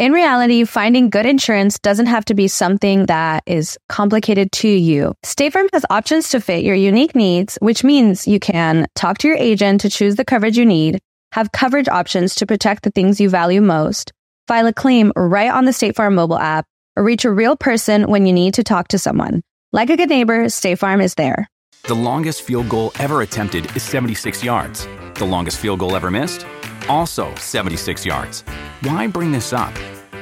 In 0.00 0.12
reality, 0.12 0.64
finding 0.64 1.10
good 1.10 1.26
insurance 1.26 1.78
doesn't 1.78 2.06
have 2.06 2.24
to 2.24 2.34
be 2.34 2.48
something 2.48 3.04
that 3.04 3.42
is 3.44 3.76
complicated 3.90 4.50
to 4.52 4.66
you. 4.66 5.12
State 5.22 5.52
Farm 5.52 5.68
has 5.74 5.84
options 5.90 6.30
to 6.30 6.40
fit 6.40 6.64
your 6.64 6.74
unique 6.74 7.14
needs, 7.14 7.58
which 7.60 7.84
means 7.84 8.26
you 8.26 8.40
can 8.40 8.86
talk 8.94 9.18
to 9.18 9.28
your 9.28 9.36
agent 9.36 9.82
to 9.82 9.90
choose 9.90 10.16
the 10.16 10.24
coverage 10.24 10.56
you 10.56 10.64
need, 10.64 11.00
have 11.32 11.52
coverage 11.52 11.86
options 11.86 12.36
to 12.36 12.46
protect 12.46 12.82
the 12.82 12.90
things 12.90 13.20
you 13.20 13.28
value 13.28 13.60
most, 13.60 14.10
file 14.48 14.66
a 14.66 14.72
claim 14.72 15.12
right 15.14 15.52
on 15.52 15.66
the 15.66 15.72
State 15.74 15.96
Farm 15.96 16.14
mobile 16.14 16.38
app, 16.38 16.64
or 16.96 17.02
reach 17.02 17.26
a 17.26 17.30
real 17.30 17.54
person 17.54 18.04
when 18.04 18.24
you 18.24 18.32
need 18.32 18.54
to 18.54 18.64
talk 18.64 18.88
to 18.88 18.98
someone. 18.98 19.42
Like 19.70 19.90
a 19.90 19.98
good 19.98 20.08
neighbor, 20.08 20.48
State 20.48 20.78
Farm 20.78 21.02
is 21.02 21.14
there. 21.16 21.46
The 21.82 21.94
longest 21.94 22.40
field 22.40 22.70
goal 22.70 22.92
ever 22.98 23.20
attempted 23.20 23.76
is 23.76 23.82
76 23.82 24.42
yards. 24.42 24.88
The 25.16 25.26
longest 25.26 25.58
field 25.58 25.80
goal 25.80 25.94
ever 25.94 26.10
missed? 26.10 26.46
Also 26.88 27.34
76 27.34 28.06
yards. 28.06 28.44
Why 28.82 29.06
bring 29.06 29.30
this 29.30 29.52
up? 29.52 29.74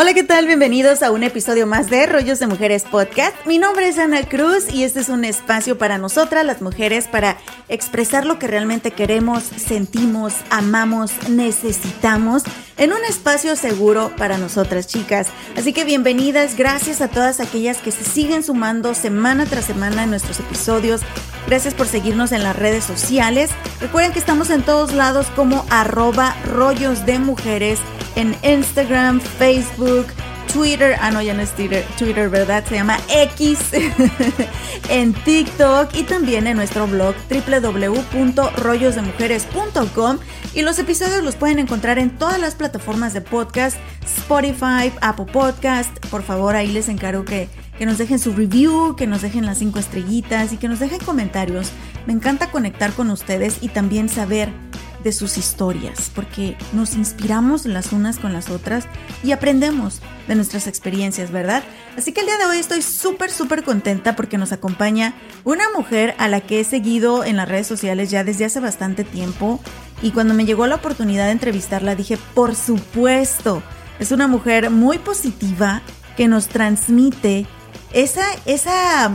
Hola, 0.00 0.14
¿qué 0.14 0.24
tal? 0.24 0.46
Bienvenidos 0.46 1.02
a 1.02 1.10
un 1.10 1.22
episodio 1.24 1.66
más 1.66 1.90
de 1.90 2.06
Rollos 2.06 2.38
de 2.38 2.46
Mujeres 2.46 2.84
Podcast. 2.84 3.36
Mi 3.44 3.58
nombre 3.58 3.86
es 3.86 3.98
Ana 3.98 4.26
Cruz 4.26 4.72
y 4.72 4.84
este 4.84 5.00
es 5.00 5.10
un 5.10 5.26
espacio 5.26 5.76
para 5.76 5.98
nosotras, 5.98 6.46
las 6.46 6.62
mujeres, 6.62 7.06
para 7.06 7.36
expresar 7.68 8.24
lo 8.24 8.38
que 8.38 8.46
realmente 8.46 8.92
queremos, 8.92 9.42
sentimos, 9.42 10.32
amamos, 10.48 11.12
necesitamos 11.28 12.44
en 12.78 12.94
un 12.94 13.04
espacio 13.06 13.56
seguro 13.56 14.10
para 14.16 14.38
nosotras, 14.38 14.86
chicas. 14.86 15.26
Así 15.54 15.74
que 15.74 15.84
bienvenidas, 15.84 16.56
gracias 16.56 17.02
a 17.02 17.08
todas 17.08 17.38
aquellas 17.38 17.76
que 17.76 17.90
se 17.90 18.04
siguen 18.04 18.42
sumando 18.42 18.94
semana 18.94 19.44
tras 19.44 19.66
semana 19.66 20.04
en 20.04 20.10
nuestros 20.10 20.40
episodios. 20.40 21.02
Gracias 21.46 21.74
por 21.74 21.86
seguirnos 21.86 22.32
en 22.32 22.42
las 22.42 22.56
redes 22.56 22.84
sociales. 22.84 23.50
Recuerden 23.82 24.12
que 24.12 24.18
estamos 24.18 24.48
en 24.48 24.62
todos 24.62 24.94
lados 24.94 25.26
como 25.36 25.66
arroba 25.68 26.34
rollos 26.46 27.04
de 27.04 27.18
mujeres 27.18 27.78
en 28.16 28.36
Instagram, 28.42 29.20
Facebook, 29.20 29.89
Twitter, 30.52 30.96
ah 31.00 31.12
no, 31.12 31.22
ya 31.22 31.32
no 31.32 31.42
es 31.42 31.52
Twitter, 31.52 31.84
Twitter, 31.96 32.28
¿verdad? 32.28 32.64
Se 32.66 32.74
llama 32.74 32.98
X, 33.08 33.60
en 34.88 35.12
TikTok 35.12 35.94
y 35.94 36.02
también 36.02 36.48
en 36.48 36.56
nuestro 36.56 36.88
blog 36.88 37.14
www.rollosdemujeres.com 37.30 40.18
y 40.54 40.62
los 40.62 40.80
episodios 40.80 41.22
los 41.22 41.36
pueden 41.36 41.60
encontrar 41.60 42.00
en 42.00 42.10
todas 42.10 42.40
las 42.40 42.56
plataformas 42.56 43.14
de 43.14 43.20
podcast, 43.20 43.76
Spotify, 44.04 44.92
Apple 45.00 45.26
Podcast, 45.32 45.96
por 46.06 46.24
favor 46.24 46.56
ahí 46.56 46.72
les 46.72 46.88
encargo 46.88 47.24
que, 47.24 47.48
que 47.78 47.86
nos 47.86 47.98
dejen 47.98 48.18
su 48.18 48.32
review, 48.32 48.96
que 48.96 49.06
nos 49.06 49.22
dejen 49.22 49.46
las 49.46 49.58
cinco 49.58 49.78
estrellitas 49.78 50.52
y 50.52 50.56
que 50.56 50.66
nos 50.66 50.80
dejen 50.80 50.98
comentarios. 50.98 51.70
Me 52.06 52.12
encanta 52.12 52.50
conectar 52.50 52.92
con 52.92 53.08
ustedes 53.10 53.58
y 53.60 53.68
también 53.68 54.08
saber 54.08 54.52
de 55.02 55.12
sus 55.12 55.38
historias, 55.38 56.10
porque 56.14 56.56
nos 56.72 56.94
inspiramos 56.94 57.66
las 57.66 57.92
unas 57.92 58.18
con 58.18 58.32
las 58.32 58.50
otras 58.50 58.84
y 59.22 59.32
aprendemos 59.32 60.00
de 60.28 60.34
nuestras 60.34 60.66
experiencias, 60.66 61.30
¿verdad? 61.30 61.62
Así 61.96 62.12
que 62.12 62.20
el 62.20 62.26
día 62.26 62.38
de 62.38 62.46
hoy 62.46 62.58
estoy 62.58 62.82
súper, 62.82 63.30
súper 63.30 63.62
contenta 63.64 64.16
porque 64.16 64.38
nos 64.38 64.52
acompaña 64.52 65.14
una 65.44 65.64
mujer 65.76 66.14
a 66.18 66.28
la 66.28 66.40
que 66.40 66.60
he 66.60 66.64
seguido 66.64 67.24
en 67.24 67.36
las 67.36 67.48
redes 67.48 67.66
sociales 67.66 68.10
ya 68.10 68.24
desde 68.24 68.44
hace 68.44 68.60
bastante 68.60 69.04
tiempo 69.04 69.60
y 70.02 70.12
cuando 70.12 70.34
me 70.34 70.46
llegó 70.46 70.66
la 70.66 70.76
oportunidad 70.76 71.26
de 71.26 71.32
entrevistarla 71.32 71.94
dije, 71.94 72.18
por 72.34 72.54
supuesto, 72.54 73.62
es 73.98 74.12
una 74.12 74.28
mujer 74.28 74.70
muy 74.70 74.98
positiva 74.98 75.82
que 76.16 76.28
nos 76.28 76.48
transmite 76.48 77.46
esa, 77.92 78.24
esa 78.46 79.10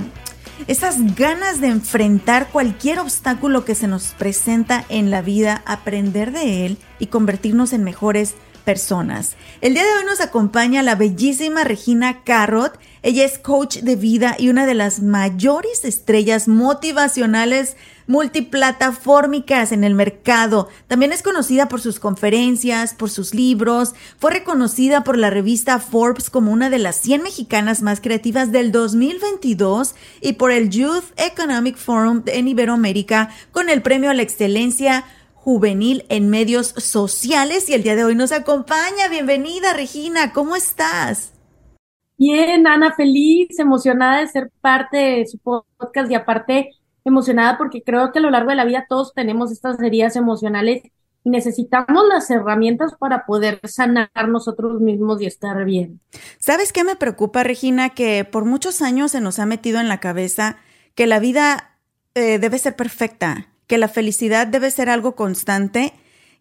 esas 0.67 1.15
ganas 1.15 1.61
de 1.61 1.67
enfrentar 1.67 2.49
cualquier 2.49 2.99
obstáculo 2.99 3.65
que 3.65 3.75
se 3.75 3.87
nos 3.87 4.07
presenta 4.13 4.85
en 4.89 5.11
la 5.11 5.21
vida, 5.21 5.61
aprender 5.65 6.31
de 6.31 6.65
él 6.65 6.77
y 6.99 7.07
convertirnos 7.07 7.73
en 7.73 7.83
mejores 7.83 8.35
personas. 8.65 9.37
El 9.61 9.75
día 9.75 9.83
de 9.83 9.93
hoy 9.93 10.05
nos 10.05 10.19
acompaña 10.19 10.83
la 10.83 10.95
bellísima 10.95 11.63
Regina 11.63 12.23
Carrot. 12.23 12.77
Ella 13.03 13.23
es 13.23 13.37
coach 13.37 13.77
de 13.77 13.95
vida 13.95 14.35
y 14.37 14.49
una 14.49 14.65
de 14.65 14.73
las 14.73 15.01
mayores 15.01 15.85
estrellas 15.85 16.47
motivacionales 16.47 17.77
multiplataformicas 18.07 19.71
en 19.71 19.83
el 19.83 19.95
mercado. 19.95 20.69
También 20.87 21.11
es 21.11 21.23
conocida 21.23 21.67
por 21.67 21.81
sus 21.81 21.99
conferencias, 21.99 22.93
por 22.93 23.09
sus 23.09 23.33
libros. 23.33 23.93
Fue 24.19 24.31
reconocida 24.31 25.03
por 25.03 25.17
la 25.17 25.29
revista 25.29 25.79
Forbes 25.79 26.29
como 26.29 26.51
una 26.51 26.69
de 26.69 26.79
las 26.79 26.97
100 26.97 27.23
mexicanas 27.23 27.81
más 27.81 28.01
creativas 28.01 28.51
del 28.51 28.71
2022 28.71 29.95
y 30.21 30.33
por 30.33 30.51
el 30.51 30.69
Youth 30.69 31.05
Economic 31.17 31.77
Forum 31.77 32.23
en 32.25 32.47
Iberoamérica 32.47 33.29
con 33.51 33.69
el 33.69 33.81
premio 33.81 34.09
a 34.09 34.13
la 34.13 34.23
excelencia 34.23 35.05
juvenil 35.45 36.05
en 36.09 36.31
medios 36.31 36.69
sociales 36.69 37.69
y 37.69 37.75
el 37.75 37.83
día 37.83 37.95
de 37.95 38.03
hoy 38.03 38.15
nos 38.15 38.31
acompaña. 38.31 39.07
Bienvenida, 39.11 39.75
Regina, 39.75 40.33
¿cómo 40.33 40.55
estás? 40.55 41.33
Bien, 42.17 42.65
Ana, 42.65 42.95
feliz, 42.95 43.59
emocionada 43.59 44.21
de 44.21 44.27
ser 44.27 44.49
parte 44.59 44.97
de 44.97 45.27
su 45.27 45.37
podcast 45.37 46.09
y 46.09 46.15
aparte 46.15 46.71
emocionada 47.03 47.59
porque 47.59 47.83
creo 47.83 48.11
que 48.11 48.17
a 48.17 48.23
lo 48.23 48.31
largo 48.31 48.49
de 48.49 48.55
la 48.55 48.65
vida 48.65 48.87
todos 48.89 49.13
tenemos 49.13 49.51
estas 49.51 49.79
heridas 49.79 50.15
emocionales 50.15 50.81
y 51.23 51.29
necesitamos 51.29 52.07
las 52.09 52.27
herramientas 52.31 52.93
para 52.97 53.27
poder 53.27 53.59
sanar 53.65 54.09
nosotros 54.27 54.81
mismos 54.81 55.21
y 55.21 55.27
estar 55.27 55.63
bien. 55.63 55.99
¿Sabes 56.39 56.73
qué 56.73 56.83
me 56.83 56.95
preocupa, 56.95 57.43
Regina? 57.43 57.89
Que 57.89 58.25
por 58.25 58.45
muchos 58.45 58.81
años 58.81 59.11
se 59.11 59.21
nos 59.21 59.37
ha 59.37 59.45
metido 59.45 59.79
en 59.79 59.89
la 59.89 59.99
cabeza 59.99 60.57
que 60.95 61.05
la 61.05 61.19
vida 61.19 61.77
eh, 62.15 62.39
debe 62.39 62.57
ser 62.57 62.75
perfecta, 62.75 63.49
que 63.67 63.77
la 63.77 63.87
felicidad 63.87 64.47
debe 64.47 64.71
ser 64.71 64.89
algo 64.89 65.15
constante 65.15 65.93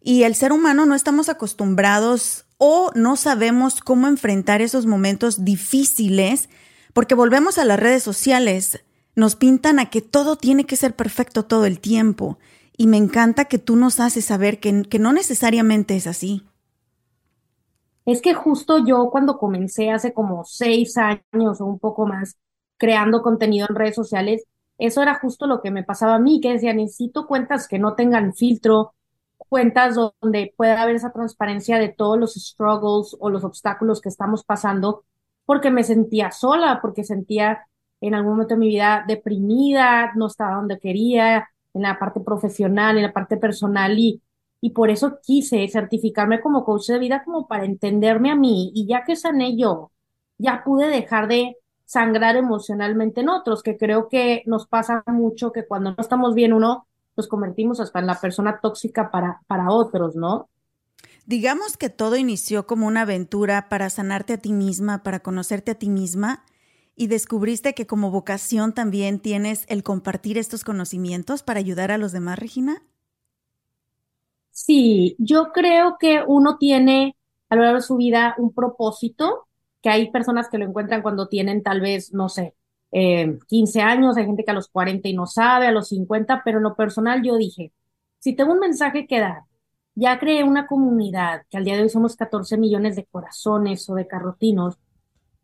y 0.03 0.25
el 0.25 0.35
ser 0.35 0.53
humano 0.53 0.87
no 0.87 0.95
estamos 0.95 1.29
acostumbrados 1.29 2.45
o 2.59 2.91
no 2.95 3.17
sabemos 3.17 3.81
cómo 3.81 4.07
enfrentar 4.07 4.61
esos 4.61 4.87
momentos 4.87 5.45
difíciles 5.45 6.49
porque 6.93 7.15
volvemos 7.15 7.59
a 7.59 7.65
las 7.65 7.81
redes 7.81 8.03
sociales, 8.03 8.85
nos 9.17 9.37
pintan 9.37 9.79
a 9.79 9.91
que 9.91 10.01
todo 10.01 10.37
tiene 10.37 10.65
que 10.65 10.77
ser 10.77 10.95
perfecto 10.95 11.45
todo 11.45 11.67
el 11.67 11.81
tiempo 11.81 12.39
y 12.77 12.87
me 12.87 12.97
encanta 12.97 13.47
que 13.47 13.59
tú 13.59 13.77
nos 13.77 14.01
haces 14.01 14.25
saber 14.25 14.61
que, 14.61 14.83
que 14.83 14.99
no 14.99 15.13
necesariamente 15.13 15.97
es 15.97 16.07
así. 16.07 16.45
Es 18.05 18.21
que 18.21 18.35
justo 18.35 18.85
yo 18.85 19.09
cuando 19.11 19.39
comencé 19.39 19.91
hace 19.91 20.13
como 20.13 20.45
seis 20.45 20.97
años 20.99 21.61
o 21.61 21.65
un 21.65 21.79
poco 21.79 22.07
más 22.07 22.37
creando 22.77 23.23
contenido 23.23 23.67
en 23.69 23.77
redes 23.77 23.95
sociales, 23.95 24.45
eso 24.79 25.03
era 25.03 25.15
justo 25.19 25.47
lo 25.47 25.61
que 25.63 25.71
me 25.71 25.85
pasaba 25.85 26.17
a 26.17 26.19
mí, 26.19 26.41
que 26.41 26.53
decía, 26.53 26.75
necesito 26.75 27.27
cuentas 27.27 27.69
que 27.69 27.79
no 27.79 27.95
tengan 27.95 28.35
filtro, 28.35 28.95
cuentas 29.37 29.95
donde 29.95 30.53
pueda 30.57 30.83
haber 30.83 30.97
esa 30.97 31.13
transparencia 31.13 31.79
de 31.79 31.89
todos 31.89 32.19
los 32.19 32.35
struggles 32.35 33.17
o 33.21 33.31
los 33.31 33.45
obstáculos 33.45 34.01
que 34.01 34.09
estamos 34.09 34.45
pasando, 34.45 35.05
porque 35.47 35.71
me 35.71 35.85
sentía 35.85 36.31
sola, 36.31 36.81
porque 36.83 37.05
sentía 37.05 37.67
en 38.01 38.15
algún 38.15 38.33
momento 38.33 38.55
de 38.55 38.61
mi 38.61 38.69
vida 38.69 39.05
deprimida, 39.07 40.13
no 40.15 40.27
estaba 40.27 40.57
donde 40.57 40.79
quería, 40.79 41.49
en 41.73 41.83
la 41.83 41.99
parte 41.99 42.21
profesional, 42.21 42.97
en 42.97 43.03
la 43.05 43.13
parte 43.13 43.37
personal, 43.37 43.99
y, 43.99 44.23
y 44.61 44.71
por 44.71 44.91
eso 44.91 45.19
quise 45.23 45.67
certificarme 45.69 46.41
como 46.41 46.65
coach 46.65 46.89
de 46.89 46.99
vida 46.99 47.23
como 47.25 47.47
para 47.47 47.65
entenderme 47.65 48.31
a 48.31 48.37
mí, 48.37 48.73
y 48.75 48.87
ya 48.87 49.05
que 49.05 49.17
sané 49.17 49.57
yo, 49.57 49.91
ya 50.39 50.63
pude 50.65 50.89
dejar 50.89 51.29
de 51.29 51.57
sangrar 51.85 52.37
emocionalmente 52.37 53.21
en 53.21 53.29
otros, 53.29 53.63
que 53.63 53.77
creo 53.77 54.09
que 54.09 54.43
nos 54.47 54.67
pasa 54.67 55.03
mucho 55.07 55.53
que 55.53 55.67
cuando 55.67 55.91
no 55.91 55.97
estamos 55.99 56.35
bien 56.35 56.53
uno, 56.53 56.87
nos 57.17 57.29
convertimos 57.29 57.81
hasta 57.81 58.01
en 58.01 58.07
la 58.07 58.21
persona 58.21 58.61
tóxica 58.61 59.11
para, 59.11 59.41
para 59.47 59.71
otros, 59.71 60.17
¿no? 60.17 60.49
Digamos 61.27 61.77
que 61.77 61.91
todo 61.91 62.17
inició 62.17 62.67
como 62.67 62.87
una 62.87 63.03
aventura 63.03 63.69
para 63.69 63.89
sanarte 63.91 64.35
a 64.35 64.39
ti 64.39 64.53
misma, 64.53 65.03
para 65.03 65.21
conocerte 65.21 65.71
a 65.71 65.75
ti 65.75 65.89
misma, 65.89 66.45
y 66.97 67.09
descubriste 67.09 67.75
que 67.75 67.87
como 67.87 68.11
vocación 68.11 68.73
también 68.73 69.19
tienes 69.19 69.65
el 69.69 69.83
compartir 69.83 70.39
estos 70.39 70.65
conocimientos 70.65 71.43
para 71.43 71.61
ayudar 71.61 71.91
a 71.91 71.99
los 71.99 72.13
demás, 72.13 72.39
Regina. 72.39 72.83
Sí, 74.51 75.17
yo 75.19 75.51
creo 75.53 75.97
que 75.99 76.23
uno 76.27 76.59
tiene 76.59 77.17
a 77.49 77.57
lo 77.57 77.63
largo 77.63 77.79
de 77.79 77.83
su 77.83 77.97
vida 77.97 78.35
un 78.39 78.53
propósito, 78.53 79.47
que 79.85 79.91
hay 79.91 80.11
personas 80.11 80.49
que 80.49 80.57
lo 80.57 80.65
encuentran 80.65 81.03
cuando 81.03 81.29
tienen 81.29 81.63
tal 81.63 81.83
vez, 81.83 82.15
no 82.15 82.31
sé, 82.31 82.55
eh, 82.91 83.39
15 83.49 83.83
años, 83.83 84.17
hay 84.17 84.25
gente 84.25 84.43
que 84.43 84.51
a 84.51 84.55
los 84.55 84.69
40 84.69 85.07
y 85.11 85.13
no 85.13 85.27
sabe, 85.27 85.67
a 85.67 85.73
los 85.73 85.89
50, 85.89 86.41
pero 86.43 86.57
en 86.57 86.65
lo 86.65 86.75
personal 86.75 87.23
yo 87.23 87.37
dije, 87.37 87.71
si 88.19 88.35
tengo 88.35 88.55
un 88.55 88.61
mensaje 88.61 89.07
que 89.07 89.21
dar, 89.21 89.43
ya 89.95 90.19
creé 90.19 90.43
una 90.43 90.67
comunidad, 90.67 91.43
que 91.51 91.59
al 91.59 91.65
día 91.65 91.77
de 91.77 91.83
hoy 91.83 91.91
somos 91.91 92.17
14 92.17 92.57
millones 92.57 92.97
de 92.97 93.05
corazones 93.05 93.87
o 93.91 93.95
de 93.95 94.07
carrotinos, 94.07 94.79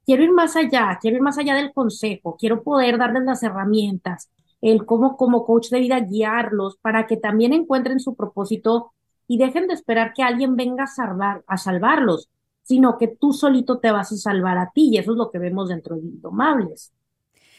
quiero 0.07 0.23
ir 0.23 0.33
más 0.33 0.57
allá, 0.57 0.97
quiero 1.03 1.19
ir 1.19 1.23
más 1.23 1.37
allá 1.37 1.55
del 1.55 1.75
consejo, 1.75 2.39
quiero 2.39 2.63
poder 2.63 2.97
darles 2.97 3.25
las 3.25 3.43
herramientas, 3.43 4.31
el 4.63 4.87
cómo 4.87 5.19
como 5.19 5.45
coach 5.45 5.69
de 5.69 5.81
vida 5.81 6.01
guiarlos 6.01 6.79
para 6.79 7.07
que 7.07 7.19
también 7.19 7.53
encuentren 7.53 8.01
su 8.01 8.15
propósito 8.15 8.95
y 9.27 9.37
dejen 9.37 9.67
de 9.67 9.75
esperar 9.75 10.15
que 10.15 10.23
alguien 10.23 10.57
venga 10.57 10.85
a 10.85 10.87
salvar, 10.87 11.45
a 11.47 11.59
salvarlos, 11.59 12.31
sino 12.63 12.99
que 12.99 13.09
tú 13.09 13.33
solito 13.33 13.79
te 13.79 13.91
vas 13.91 14.13
a 14.13 14.17
salvar 14.17 14.59
a 14.59 14.71
ti 14.73 14.91
y 14.93 14.99
eso 14.99 15.13
es 15.13 15.17
lo 15.17 15.31
que 15.31 15.39
vemos 15.39 15.69
dentro 15.69 15.97
de 15.97 16.03
Indomables. 16.03 16.93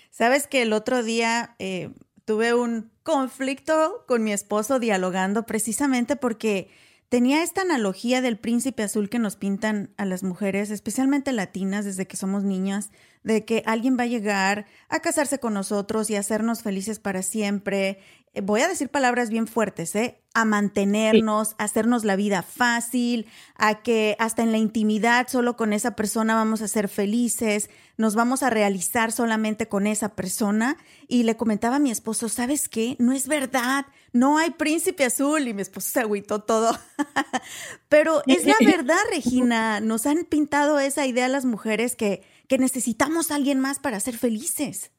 Sabes 0.10 0.48
que 0.48 0.62
el 0.62 0.74
otro 0.74 1.04
día 1.04 1.56
eh, 1.60 1.94
tuve 2.26 2.54
un 2.54 2.92
conflicto 3.04 4.04
con 4.08 4.24
mi 4.24 4.32
esposo 4.32 4.80
dialogando 4.80 5.46
precisamente 5.46 6.16
porque 6.16 6.70
tenía 7.10 7.44
esta 7.44 7.62
analogía 7.62 8.22
del 8.22 8.38
príncipe 8.38 8.84
azul 8.84 9.10
que 9.10 9.20
nos 9.20 9.36
pintan 9.36 9.94
a 9.98 10.06
las 10.06 10.24
mujeres, 10.24 10.72
especialmente 10.72 11.34
latinas 11.34 11.84
desde 11.84 12.08
que 12.08 12.16
somos 12.16 12.44
niñas, 12.44 12.90
de 13.24 13.44
que 13.44 13.64
alguien 13.66 13.98
va 14.00 14.04
a 14.04 14.08
llegar 14.08 14.66
a 14.88 15.00
casarse 15.02 15.40
con 15.40 15.54
nosotros 15.54 16.10
y 16.10 16.16
hacernos 16.16 16.62
felices 16.62 17.00
para 17.00 17.22
siempre. 17.22 18.00
Eh, 18.34 18.42
voy 18.42 18.62
a 18.62 18.68
decir 18.68 18.90
palabras 18.90 19.30
bien 19.30 19.48
fuertes, 19.48 19.94
¿eh? 19.96 20.21
A 20.34 20.46
mantenernos, 20.46 21.56
a 21.58 21.66
hacernos 21.66 22.06
la 22.06 22.16
vida 22.16 22.42
fácil, 22.42 23.28
a 23.56 23.82
que 23.82 24.16
hasta 24.18 24.44
en 24.44 24.52
la 24.52 24.58
intimidad 24.58 25.28
solo 25.28 25.58
con 25.58 25.74
esa 25.74 25.96
persona 25.96 26.36
vamos 26.36 26.62
a 26.62 26.68
ser 26.68 26.88
felices, 26.88 27.70
nos 27.98 28.16
vamos 28.16 28.42
a 28.42 28.50
realizar 28.50 29.12
solamente 29.12 29.68
con 29.68 29.88
esa 29.88 30.16
persona. 30.16 30.78
Y 31.08 31.24
le 31.24 31.36
comentaba 31.36 31.78
a 31.78 31.80
mi 31.80 31.92
esposo, 31.92 32.30
¿sabes 32.30 32.70
qué? 32.70 32.96
No 32.98 33.12
es 33.12 33.28
verdad, 33.28 33.86
no 34.14 34.38
hay 34.38 34.52
príncipe 34.52 35.04
azul. 35.04 35.48
Y 35.48 35.54
mi 35.54 35.62
esposo 35.62 35.90
se 35.90 36.00
agüitó 36.00 36.40
todo. 36.40 36.78
Pero 37.90 38.24
es 38.28 38.46
la 38.46 38.56
verdad, 38.66 39.02
Regina. 39.14 39.82
Nos 39.82 40.06
han 40.06 40.26
pintado 40.26 40.80
esa 40.80 41.06
idea 41.06 41.28
las 41.28 41.46
mujeres 41.46 41.96
que 41.96 42.24
que 42.52 42.58
necesitamos 42.58 43.32
a 43.32 43.36
alguien 43.36 43.62
más 43.62 43.80
para 43.80 44.02
ser 44.02 44.18
felices. 44.18 44.92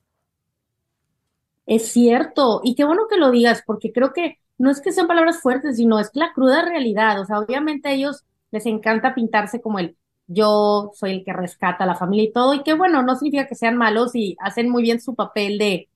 Es 1.67 1.93
cierto, 1.93 2.62
y 2.64 2.75
qué 2.75 2.85
bueno 2.85 3.02
que 3.11 3.19
lo 3.19 3.31
digas, 3.31 3.62
porque 3.67 3.93
creo 3.93 4.14
que 4.14 4.38
no 4.58 4.70
es 4.70 4.81
que 4.81 4.93
sean 4.93 5.06
palabras 5.06 5.40
fuertes, 5.40 5.76
sino 5.76 5.99
es 5.99 6.10
la 6.14 6.32
cruda 6.32 6.64
realidad. 6.64 7.20
O 7.20 7.25
sea, 7.25 7.38
obviamente 7.38 7.88
a 7.88 7.93
ellos 7.93 8.25
les 8.50 8.66
encanta 8.66 9.14
pintarse 9.14 9.60
como 9.60 9.78
el 9.78 9.96
yo 10.26 10.93
soy 10.94 11.12
el 11.12 11.25
que 11.25 11.32
rescata 11.32 11.84
a 11.84 11.87
la 11.87 11.96
familia 11.96 12.25
y 12.25 12.32
todo, 12.32 12.54
y 12.54 12.62
que 12.62 12.75
bueno, 12.75 13.02
no 13.02 13.16
significa 13.16 13.46
que 13.46 13.54
sean 13.54 13.76
malos 13.76 14.14
y 14.14 14.37
hacen 14.40 14.70
muy 14.70 14.82
bien 14.82 15.00
su 15.00 15.14
papel 15.14 15.58
de, 15.58 15.88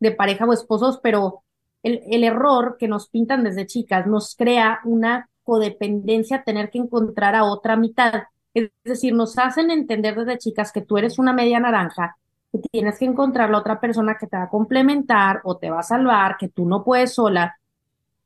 de 0.00 0.10
pareja 0.12 0.44
o 0.46 0.52
esposos, 0.52 0.98
pero 1.02 1.42
el, 1.82 2.02
el 2.08 2.24
error 2.24 2.76
que 2.78 2.88
nos 2.88 3.08
pintan 3.08 3.44
desde 3.44 3.66
chicas 3.66 4.06
nos 4.06 4.34
crea 4.34 4.80
una 4.84 5.28
codependencia, 5.44 6.42
tener 6.42 6.70
que 6.70 6.78
encontrar 6.78 7.34
a 7.36 7.44
otra 7.44 7.76
mitad. 7.76 8.24
Es 8.52 8.70
decir, 8.84 9.14
nos 9.14 9.38
hacen 9.38 9.70
entender 9.70 10.16
desde 10.16 10.38
chicas 10.38 10.72
que 10.72 10.80
tú 10.82 10.98
eres 10.98 11.18
una 11.18 11.32
media 11.32 11.60
naranja, 11.60 12.16
que 12.52 12.58
tienes 12.70 12.98
que 12.98 13.04
encontrar 13.04 13.50
la 13.50 13.58
otra 13.58 13.80
persona 13.80 14.16
que 14.18 14.26
te 14.26 14.36
va 14.36 14.44
a 14.44 14.48
complementar 14.48 15.40
o 15.44 15.56
te 15.58 15.70
va 15.70 15.80
a 15.80 15.82
salvar, 15.84 16.36
que 16.38 16.48
tú 16.48 16.66
no 16.66 16.82
puedes 16.82 17.14
sola. 17.14 17.56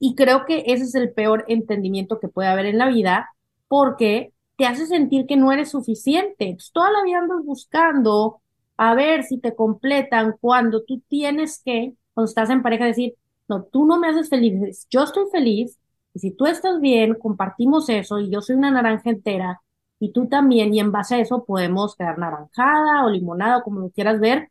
Y 0.00 0.16
creo 0.16 0.46
que 0.46 0.64
ese 0.66 0.84
es 0.84 0.94
el 0.96 1.12
peor 1.12 1.44
entendimiento 1.46 2.18
que 2.18 2.28
puede 2.28 2.48
haber 2.48 2.66
en 2.66 2.78
la 2.78 2.88
vida, 2.88 3.30
porque 3.68 4.32
te 4.56 4.66
hace 4.66 4.86
sentir 4.86 5.26
que 5.26 5.36
no 5.36 5.52
eres 5.52 5.70
suficiente. 5.70 6.56
toda 6.72 6.90
la 6.90 7.04
vida 7.04 7.18
andas 7.18 7.44
buscando 7.44 8.42
a 8.76 8.94
ver 8.94 9.24
si 9.24 9.38
te 9.38 9.54
completan 9.54 10.36
cuando 10.40 10.82
tú 10.82 11.02
tienes 11.08 11.62
que, 11.64 11.94
cuando 12.14 12.28
estás 12.28 12.50
en 12.50 12.62
pareja, 12.62 12.86
decir, 12.86 13.14
no, 13.48 13.64
tú 13.64 13.84
no 13.84 13.98
me 13.98 14.08
haces 14.08 14.28
feliz, 14.30 14.86
yo 14.90 15.02
estoy 15.02 15.24
feliz, 15.30 15.78
y 16.14 16.20
si 16.20 16.30
tú 16.32 16.46
estás 16.46 16.80
bien, 16.80 17.14
compartimos 17.14 17.88
eso, 17.90 18.18
y 18.18 18.30
yo 18.30 18.40
soy 18.40 18.56
una 18.56 18.70
naranja 18.70 19.10
entera, 19.10 19.60
y 19.98 20.12
tú 20.12 20.28
también, 20.28 20.72
y 20.74 20.80
en 20.80 20.92
base 20.92 21.16
a 21.16 21.18
eso 21.20 21.44
podemos 21.44 21.94
quedar 21.94 22.18
naranjada 22.18 23.04
o 23.04 23.10
limonada, 23.10 23.58
o 23.58 23.62
como 23.62 23.80
lo 23.80 23.90
quieras 23.90 24.18
ver, 24.18 24.50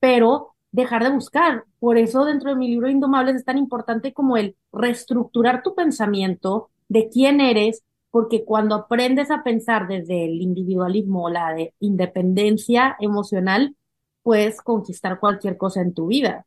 pero 0.00 0.54
dejar 0.70 1.04
de 1.04 1.10
buscar. 1.10 1.64
Por 1.78 1.98
eso 1.98 2.24
dentro 2.24 2.50
de 2.50 2.56
mi 2.56 2.68
libro 2.68 2.90
Indomables 2.90 3.36
es 3.36 3.44
tan 3.44 3.58
importante 3.58 4.12
como 4.12 4.36
el 4.36 4.56
reestructurar 4.72 5.62
tu 5.62 5.74
pensamiento 5.74 6.70
de 6.88 7.08
quién 7.08 7.40
eres, 7.40 7.82
porque 8.10 8.44
cuando 8.44 8.74
aprendes 8.74 9.30
a 9.30 9.42
pensar 9.42 9.88
desde 9.88 10.24
el 10.24 10.40
individualismo 10.40 11.24
o 11.24 11.30
la 11.30 11.54
de 11.54 11.74
independencia 11.80 12.96
emocional, 13.00 13.76
puedes 14.22 14.60
conquistar 14.60 15.18
cualquier 15.18 15.56
cosa 15.56 15.80
en 15.80 15.94
tu 15.94 16.06
vida. 16.06 16.46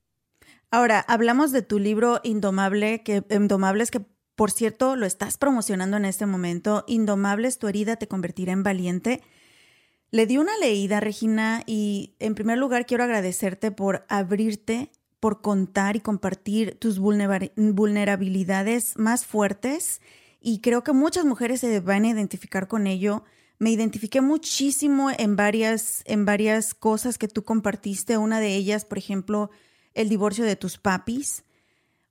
Ahora, 0.72 1.00
hablamos 1.00 1.52
de 1.52 1.62
tu 1.62 1.80
libro 1.80 2.20
Indomable, 2.24 3.04
que, 3.04 3.24
Indomables, 3.30 3.92
que 3.92 4.06
por 4.36 4.52
cierto, 4.52 4.98
lo 4.98 5.06
estás 5.06 5.38
promocionando 5.38 5.96
en 5.98 6.06
este 6.06 6.26
momento. 6.26 6.84
Indomables, 6.88 7.58
tu 7.58 7.68
herida 7.68 7.96
te 7.96 8.08
convertirá 8.08 8.52
en 8.52 8.64
valiente. 8.64 9.22
Le 10.12 10.26
di 10.26 10.38
una 10.38 10.58
leída, 10.58 11.00
Regina, 11.00 11.64
y 11.66 12.16
en 12.20 12.36
primer 12.36 12.58
lugar 12.58 12.86
quiero 12.86 13.06
agradecerte 13.06 13.72
por 13.72 14.06
abrirte, 14.10 14.92
por 15.26 15.42
contar 15.42 15.96
y 15.96 16.02
compartir 16.02 16.78
tus 16.78 17.00
vulnerabilidades 17.00 18.96
más 18.96 19.26
fuertes. 19.26 20.00
Y 20.40 20.60
creo 20.60 20.84
que 20.84 20.94
muchas 20.94 21.26
mujeres 21.26 21.62
se 21.62 21.80
van 21.80 22.04
a 22.04 22.10
identificar 22.10 22.68
con 22.68 22.86
ello. 22.86 23.24
Me 23.58 23.72
identifiqué 23.72 24.22
muchísimo 24.22 25.10
en 25.10 25.36
varias, 25.36 26.04
en 26.06 26.26
varias 26.26 26.76
cosas 26.76 27.18
que 27.18 27.28
tú 27.28 27.44
compartiste. 27.44 28.20
Una 28.20 28.40
de 28.40 28.54
ellas, 28.54 28.86
por 28.86 29.00
ejemplo, 29.00 29.50
el 29.96 30.10
divorcio 30.10 30.46
de 30.46 30.58
tus 30.58 30.78
papis. 30.78 31.44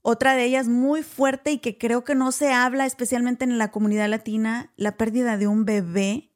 Otra 0.02 0.34
de 0.34 0.42
ellas 0.42 0.66
muy 0.66 1.04
fuerte 1.04 1.52
y 1.52 1.58
que 1.58 1.78
creo 1.78 2.02
que 2.02 2.16
no 2.16 2.32
se 2.32 2.52
habla, 2.52 2.84
especialmente 2.84 3.44
en 3.44 3.58
la 3.58 3.70
comunidad 3.70 4.08
latina, 4.08 4.72
la 4.76 4.96
pérdida 4.96 5.36
de 5.36 5.46
un 5.46 5.64
bebé. 5.64 6.32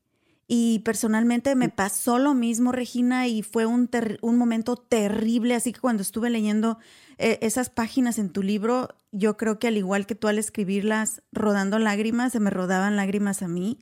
Y 0.51 0.81
personalmente 0.81 1.55
me 1.55 1.69
pasó 1.69 2.19
lo 2.19 2.35
mismo, 2.35 2.73
Regina, 2.73 3.29
y 3.29 3.43
fue 3.43 3.67
un, 3.67 3.89
un 4.23 4.37
momento 4.39 4.77
terrible. 4.77 5.55
Así 5.55 5.73
que 5.73 5.81
cuando 5.81 6.03
estuve 6.03 6.31
leyendo 6.31 6.79
eh, 7.19 7.39
esas 7.43 7.69
páginas 7.69 8.19
en 8.19 8.31
tu 8.31 8.43
libro, 8.43 8.89
yo 9.13 9.37
creo 9.37 9.59
que 9.59 9.69
al 9.69 9.77
igual 9.77 10.07
que 10.07 10.15
tú 10.15 10.27
al 10.27 10.39
escribirlas 10.39 11.23
rodando 11.33 11.79
lágrimas, 11.79 12.33
se 12.33 12.41
me 12.41 12.51
rodaban 12.51 12.97
lágrimas 12.97 13.43
a 13.43 13.49
mí. 13.49 13.79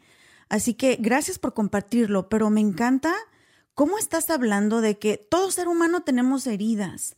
Así 0.49 0.75
que 0.75 0.97
gracias 1.01 1.39
por 1.39 1.55
compartirlo, 1.55 2.29
pero 2.29 2.51
me 2.51 2.61
encanta 2.61 3.15
cómo 3.75 3.97
estás 3.97 4.29
hablando 4.29 4.81
de 4.81 4.99
que 4.99 5.17
todo 5.17 5.51
ser 5.53 5.69
humano 5.69 6.03
tenemos 6.03 6.47
heridas 6.49 7.17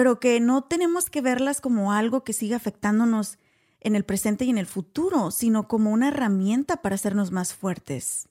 pero 0.00 0.18
que 0.18 0.40
no 0.40 0.64
tenemos 0.64 1.10
que 1.10 1.20
verlas 1.20 1.60
como 1.60 1.92
algo 1.92 2.24
que 2.24 2.32
siga 2.32 2.56
afectándonos 2.56 3.38
en 3.80 3.96
el 3.96 4.04
presente 4.04 4.46
y 4.46 4.50
en 4.50 4.56
el 4.56 4.64
futuro, 4.64 5.30
sino 5.30 5.68
como 5.68 5.90
una 5.90 6.08
herramienta 6.08 6.80
para 6.80 6.94
hacernos 6.94 7.32
más 7.32 7.52
fuertes. 7.52 8.29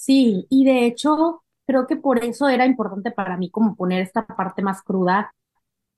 Sí, 0.00 0.46
y 0.48 0.64
de 0.64 0.86
hecho 0.86 1.42
creo 1.66 1.86
que 1.86 1.96
por 1.96 2.24
eso 2.24 2.48
era 2.48 2.64
importante 2.66 3.10
para 3.10 3.36
mí 3.36 3.50
como 3.50 3.76
poner 3.76 4.00
esta 4.02 4.26
parte 4.26 4.62
más 4.62 4.82
cruda, 4.82 5.34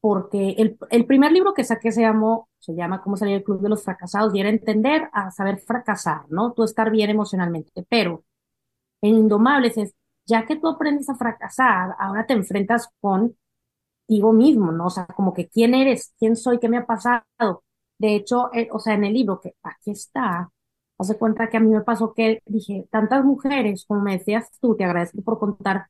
porque 0.01 0.51
el, 0.59 0.79
el 0.91 1.07
primer 1.07 1.33
libro 1.33 1.55
que 1.55 1.65
saqué 1.65 1.93
se 1.93 2.03
llamó, 2.03 2.49
se 2.61 2.75
llama 2.75 3.03
Cómo 3.03 3.17
salir 3.17 3.37
del 3.37 3.45
club 3.45 3.61
de 3.63 3.71
los 3.71 3.85
fracasados 3.85 4.35
y 4.35 4.41
era 4.41 4.51
entender 4.51 5.09
a 5.13 5.31
saber 5.33 5.59
fracasar, 5.61 6.23
¿no? 6.31 6.53
Tú 6.53 6.65
estar 6.65 6.91
bien 6.91 7.11
emocionalmente, 7.11 7.87
pero 7.89 8.25
en 9.03 9.17
Indomables 9.17 9.79
es, 9.79 9.95
ya 10.27 10.47
que 10.47 10.57
tú 10.57 10.69
aprendes 10.69 11.09
a 11.11 11.17
fracasar, 11.17 11.97
ahora 11.99 12.27
te 12.27 12.35
enfrentas 12.35 12.89
con 13.01 13.37
mismo, 14.33 14.73
¿no? 14.73 14.87
O 14.87 14.91
sea, 14.91 15.07
como 15.07 15.33
que 15.33 15.49
quién 15.49 15.75
eres, 15.75 16.13
quién 16.19 16.37
soy, 16.37 16.59
qué 16.59 16.69
me 16.69 16.79
ha 16.79 16.87
pasado. 16.87 17.25
De 17.99 18.15
hecho, 18.17 18.51
eh, 18.55 18.69
o 18.73 18.79
sea, 18.79 18.95
en 18.95 19.05
el 19.05 19.15
libro 19.15 19.41
que 19.41 19.55
aquí 19.63 19.93
está, 19.93 20.51
hace 21.03 21.19
cuenta 21.19 21.49
que 21.51 21.57
a 21.59 21.61
mí 21.61 21.69
me 21.71 21.83
pasó 21.83 22.15
que 22.15 22.43
dije, 22.47 22.87
tantas 22.91 23.25
mujeres, 23.25 23.85
como 23.87 24.03
me 24.03 24.19
decías 24.19 24.51
tú, 24.61 24.77
te 24.77 24.85
agradezco 24.85 25.23
por 25.23 25.39
contar, 25.39 25.89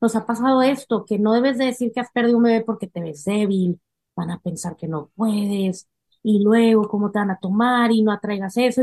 nos 0.00 0.16
ha 0.16 0.26
pasado 0.26 0.62
esto, 0.62 1.04
que 1.04 1.18
no 1.18 1.32
debes 1.34 1.58
de 1.58 1.66
decir 1.66 1.92
que 1.92 2.00
has 2.00 2.10
perdido 2.12 2.38
un 2.38 2.44
bebé 2.44 2.64
porque 2.64 2.86
te 2.88 3.00
ves 3.00 3.24
débil, 3.24 3.80
van 4.16 4.30
a 4.30 4.40
pensar 4.40 4.76
que 4.76 4.88
no 4.88 5.10
puedes, 5.16 5.88
y 6.22 6.42
luego 6.42 6.88
cómo 6.88 7.10
te 7.10 7.18
van 7.18 7.30
a 7.30 7.38
tomar 7.38 7.92
y 7.92 8.02
no 8.02 8.12
atraigas 8.12 8.56
eso, 8.56 8.82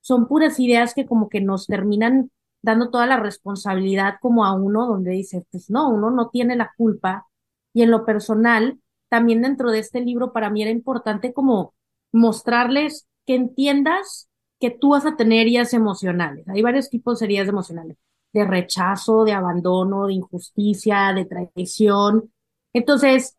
son 0.00 0.26
puras 0.28 0.58
ideas 0.60 0.94
que 0.94 1.06
como 1.06 1.28
que 1.28 1.40
nos 1.40 1.66
terminan 1.66 2.30
dando 2.62 2.90
toda 2.90 3.06
la 3.06 3.18
responsabilidad 3.18 4.14
como 4.20 4.44
a 4.44 4.54
uno, 4.54 4.86
donde 4.86 5.12
dice, 5.12 5.44
pues 5.50 5.70
no, 5.70 5.90
uno 5.90 6.10
no 6.10 6.28
tiene 6.30 6.56
la 6.56 6.72
culpa 6.76 7.26
y 7.72 7.82
en 7.82 7.90
lo 7.90 8.04
personal, 8.04 8.80
también 9.08 9.42
dentro 9.42 9.70
de 9.70 9.80
este 9.80 10.00
libro 10.00 10.32
para 10.32 10.50
mí 10.50 10.62
era 10.62 10.70
importante 10.70 11.32
como 11.32 11.74
mostrarles 12.12 13.06
que 13.26 13.34
entiendas 13.34 14.29
que 14.60 14.70
tú 14.70 14.90
vas 14.90 15.06
a 15.06 15.16
tener 15.16 15.40
heridas 15.42 15.74
emocionales. 15.74 16.46
Hay 16.48 16.62
varios 16.62 16.90
tipos 16.90 17.18
de 17.18 17.26
heridas 17.26 17.48
emocionales, 17.48 17.96
de 18.32 18.44
rechazo, 18.44 19.24
de 19.24 19.32
abandono, 19.32 20.06
de 20.06 20.14
injusticia, 20.14 21.12
de 21.14 21.24
traición. 21.24 22.32
Entonces, 22.72 23.36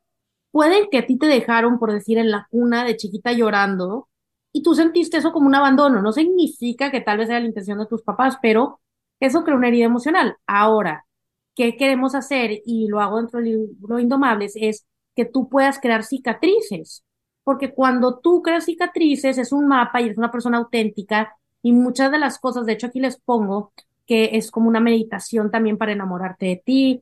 pueden 0.51 0.89
que 0.91 0.99
a 0.99 1.05
ti 1.05 1.17
te 1.17 1.27
dejaron, 1.27 1.79
por 1.79 1.93
decir, 1.93 2.17
en 2.17 2.31
la 2.31 2.47
cuna 2.49 2.85
de 2.85 2.97
chiquita 2.97 3.33
llorando 3.33 4.09
y 4.51 4.63
tú 4.63 4.75
sentiste 4.75 5.17
eso 5.17 5.31
como 5.31 5.47
un 5.47 5.55
abandono. 5.55 6.01
No 6.01 6.11
significa 6.11 6.91
que 6.91 7.01
tal 7.01 7.19
vez 7.19 7.27
sea 7.27 7.39
la 7.39 7.45
intención 7.47 7.79
de 7.79 7.85
tus 7.87 8.01
papás, 8.03 8.37
pero 8.41 8.81
eso 9.19 9.43
crea 9.43 9.57
una 9.57 9.67
herida 9.69 9.85
emocional. 9.85 10.37
Ahora, 10.47 11.05
¿qué 11.55 11.77
queremos 11.77 12.15
hacer? 12.15 12.61
Y 12.65 12.87
lo 12.87 12.99
hago 12.99 13.17
dentro 13.17 13.39
del 13.39 13.49
libro 13.51 13.99
Indomables, 13.99 14.53
es 14.55 14.85
que 15.15 15.25
tú 15.25 15.49
puedas 15.49 15.79
crear 15.79 16.03
cicatrices. 16.03 17.03
Porque 17.43 17.73
cuando 17.73 18.19
tú 18.19 18.41
creas 18.41 18.65
cicatrices 18.65 19.37
es 19.37 19.51
un 19.51 19.67
mapa 19.67 20.01
y 20.01 20.09
es 20.09 20.17
una 20.17 20.31
persona 20.31 20.57
auténtica 20.57 21.35
y 21.61 21.71
muchas 21.73 22.11
de 22.11 22.19
las 22.19 22.39
cosas, 22.39 22.65
de 22.65 22.73
hecho 22.73 22.87
aquí 22.87 22.99
les 22.99 23.17
pongo 23.17 23.71
que 24.05 24.31
es 24.33 24.51
como 24.51 24.67
una 24.67 24.79
meditación 24.79 25.51
también 25.51 25.77
para 25.77 25.93
enamorarte 25.93 26.47
de 26.47 26.61
ti. 26.63 27.01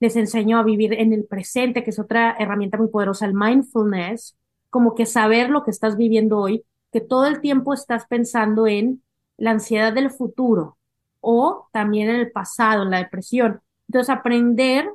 Les 0.00 0.16
enseño 0.16 0.58
a 0.58 0.62
vivir 0.62 0.94
en 0.94 1.12
el 1.12 1.24
presente, 1.24 1.84
que 1.84 1.90
es 1.90 1.98
otra 1.98 2.34
herramienta 2.38 2.78
muy 2.78 2.88
poderosa, 2.88 3.26
el 3.26 3.34
mindfulness, 3.34 4.36
como 4.70 4.94
que 4.94 5.06
saber 5.06 5.50
lo 5.50 5.64
que 5.64 5.70
estás 5.70 5.96
viviendo 5.96 6.38
hoy, 6.38 6.64
que 6.92 7.00
todo 7.00 7.26
el 7.26 7.40
tiempo 7.40 7.74
estás 7.74 8.06
pensando 8.06 8.66
en 8.66 9.02
la 9.36 9.50
ansiedad 9.50 9.92
del 9.92 10.10
futuro 10.10 10.78
o 11.20 11.68
también 11.72 12.08
en 12.08 12.16
el 12.16 12.30
pasado, 12.30 12.84
en 12.84 12.90
la 12.90 12.98
depresión. 12.98 13.60
Entonces, 13.88 14.08
aprender 14.08 14.88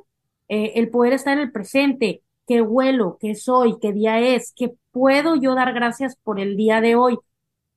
eh, 0.48 0.72
el 0.76 0.90
poder 0.90 1.12
estar 1.12 1.34
en 1.36 1.44
el 1.44 1.52
presente, 1.52 2.22
qué 2.46 2.60
huelo, 2.60 3.18
qué 3.20 3.34
soy, 3.34 3.78
qué 3.80 3.92
día 3.92 4.18
es, 4.20 4.52
qué 4.56 4.74
puedo 4.92 5.36
yo 5.36 5.54
dar 5.54 5.72
gracias 5.72 6.16
por 6.16 6.38
el 6.38 6.56
día 6.56 6.80
de 6.80 6.94
hoy, 6.94 7.18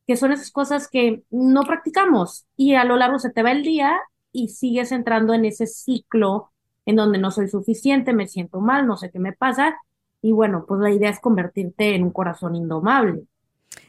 que 0.06 0.18
son 0.18 0.32
esas 0.32 0.52
cosas 0.52 0.88
que 0.88 1.24
no 1.32 1.64
practicamos 1.64 2.46
y 2.56 2.76
a 2.76 2.84
lo 2.84 2.98
largo 2.98 3.18
se 3.18 3.32
te 3.32 3.42
va 3.42 3.52
el 3.52 3.64
día 3.64 3.98
y 4.32 4.50
sigues 4.50 4.92
entrando 4.92 5.34
en 5.34 5.46
ese 5.46 5.66
ciclo 5.66 6.52
en 6.86 6.98
donde 6.98 7.18
no 7.18 7.32
soy 7.32 7.48
suficiente, 7.48 8.14
me 8.14 8.28
siento 8.28 8.60
mal, 8.60 8.86
no 8.86 8.98
sé 8.98 9.10
qué 9.10 9.20
me 9.20 9.34
pasa. 9.34 9.76
Y 10.22 10.32
bueno, 10.32 10.66
pues 10.68 10.80
la 10.82 10.92
idea 10.92 11.10
es 11.10 11.20
convertirte 11.20 11.96
en 11.96 12.04
un 12.04 12.12
corazón 12.12 12.56
indomable. 12.56 13.24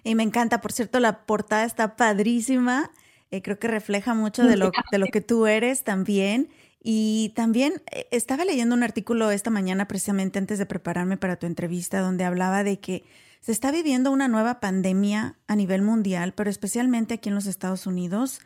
Y 0.03 0.15
me 0.15 0.23
encanta, 0.23 0.61
por 0.61 0.73
cierto, 0.73 1.01
la 1.01 1.27
portada 1.27 1.65
está 1.65 1.97
padrísima. 1.97 2.91
Eh, 3.31 3.43
creo 3.43 3.59
que 3.59 3.69
refleja 3.69 4.15
mucho 4.15 4.45
de 4.45 4.57
lo, 4.57 4.71
de 4.91 4.99
lo 4.99 5.07
que 5.07 5.21
tú 5.21 5.47
eres 5.47 5.85
también. 5.85 6.49
Y 6.83 7.33
también 7.35 7.83
eh, 7.91 8.07
estaba 8.11 8.45
leyendo 8.45 8.75
un 8.75 8.83
artículo 8.83 9.31
esta 9.31 9.51
mañana 9.51 9.89
precisamente 9.89 10.39
antes 10.39 10.59
de 10.59 10.67
prepararme 10.67 11.17
para 11.17 11.37
tu 11.37 11.47
entrevista 11.47 12.01
donde 12.01 12.25
hablaba 12.25 12.65
de 12.65 12.79
que 12.79 13.05
se 13.41 13.53
está 13.53 13.71
viviendo 13.71 14.11
una 14.11 14.29
nueva 14.29 14.61
pandemia 14.61 15.37
a 15.47 15.57
nivel 15.57 15.83
mundial, 15.83 16.35
pero 16.35 16.51
especialmente 16.51 17.15
aquí 17.15 17.29
en 17.29 17.35
los 17.35 17.47
Estados 17.47 17.87
Unidos. 17.87 18.41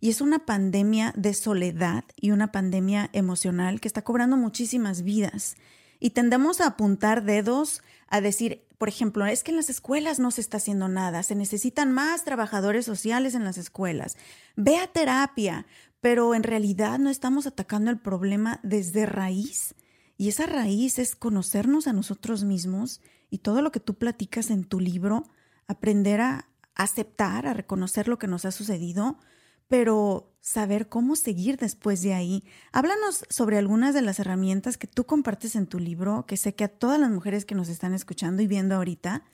Y 0.00 0.10
es 0.10 0.20
una 0.20 0.46
pandemia 0.46 1.12
de 1.16 1.34
soledad 1.34 2.04
y 2.20 2.30
una 2.30 2.52
pandemia 2.52 3.10
emocional 3.12 3.80
que 3.80 3.88
está 3.88 4.02
cobrando 4.02 4.36
muchísimas 4.36 5.02
vidas. 5.02 5.56
Y 6.00 6.10
tendemos 6.10 6.60
a 6.60 6.66
apuntar 6.66 7.24
dedos 7.24 7.82
a 8.08 8.20
decir, 8.20 8.62
por 8.78 8.88
ejemplo, 8.88 9.24
es 9.26 9.42
que 9.42 9.50
en 9.50 9.56
las 9.56 9.70
escuelas 9.70 10.18
no 10.18 10.30
se 10.30 10.42
está 10.42 10.58
haciendo 10.58 10.88
nada, 10.88 11.22
se 11.22 11.34
necesitan 11.34 11.92
más 11.92 12.24
trabajadores 12.24 12.84
sociales 12.84 13.34
en 13.34 13.44
las 13.44 13.56
escuelas. 13.56 14.16
Ve 14.54 14.76
a 14.76 14.86
terapia, 14.86 15.66
pero 16.06 16.36
en 16.36 16.44
realidad 16.44 17.00
no 17.00 17.10
estamos 17.10 17.48
atacando 17.48 17.90
el 17.90 17.98
problema 17.98 18.60
desde 18.62 19.06
raíz. 19.06 19.74
Y 20.16 20.28
esa 20.28 20.46
raíz 20.46 21.00
es 21.00 21.16
conocernos 21.16 21.88
a 21.88 21.92
nosotros 21.92 22.44
mismos 22.44 23.00
y 23.28 23.38
todo 23.38 23.60
lo 23.60 23.72
que 23.72 23.80
tú 23.80 23.94
platicas 23.94 24.50
en 24.50 24.62
tu 24.62 24.78
libro, 24.78 25.24
aprender 25.66 26.20
a 26.20 26.48
aceptar, 26.76 27.48
a 27.48 27.54
reconocer 27.54 28.06
lo 28.06 28.20
que 28.20 28.28
nos 28.28 28.44
ha 28.44 28.52
sucedido, 28.52 29.18
pero 29.66 30.32
saber 30.40 30.88
cómo 30.88 31.16
seguir 31.16 31.56
después 31.56 32.02
de 32.02 32.14
ahí. 32.14 32.44
Háblanos 32.70 33.24
sobre 33.28 33.58
algunas 33.58 33.92
de 33.92 34.02
las 34.02 34.20
herramientas 34.20 34.78
que 34.78 34.86
tú 34.86 35.06
compartes 35.06 35.56
en 35.56 35.66
tu 35.66 35.80
libro, 35.80 36.24
que 36.24 36.36
sé 36.36 36.54
que 36.54 36.62
a 36.62 36.68
todas 36.68 37.00
las 37.00 37.10
mujeres 37.10 37.44
que 37.44 37.56
nos 37.56 37.68
están 37.68 37.94
escuchando 37.94 38.44
y 38.44 38.46
viendo 38.46 38.76
ahorita 38.76 39.24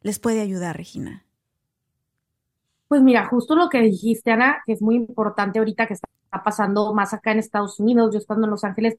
les 0.00 0.18
puede 0.18 0.40
ayudar, 0.40 0.78
Regina. 0.78 1.26
Pues 2.92 3.00
mira, 3.00 3.24
justo 3.24 3.56
lo 3.56 3.70
que 3.70 3.80
dijiste, 3.80 4.32
Ana, 4.32 4.62
que 4.66 4.74
es 4.74 4.82
muy 4.82 4.96
importante 4.96 5.58
ahorita 5.58 5.86
que 5.86 5.94
está 5.94 6.06
pasando 6.44 6.92
más 6.92 7.14
acá 7.14 7.32
en 7.32 7.38
Estados 7.38 7.80
Unidos, 7.80 8.12
yo 8.12 8.18
estando 8.18 8.46
en 8.46 8.50
Los 8.50 8.64
Ángeles, 8.64 8.98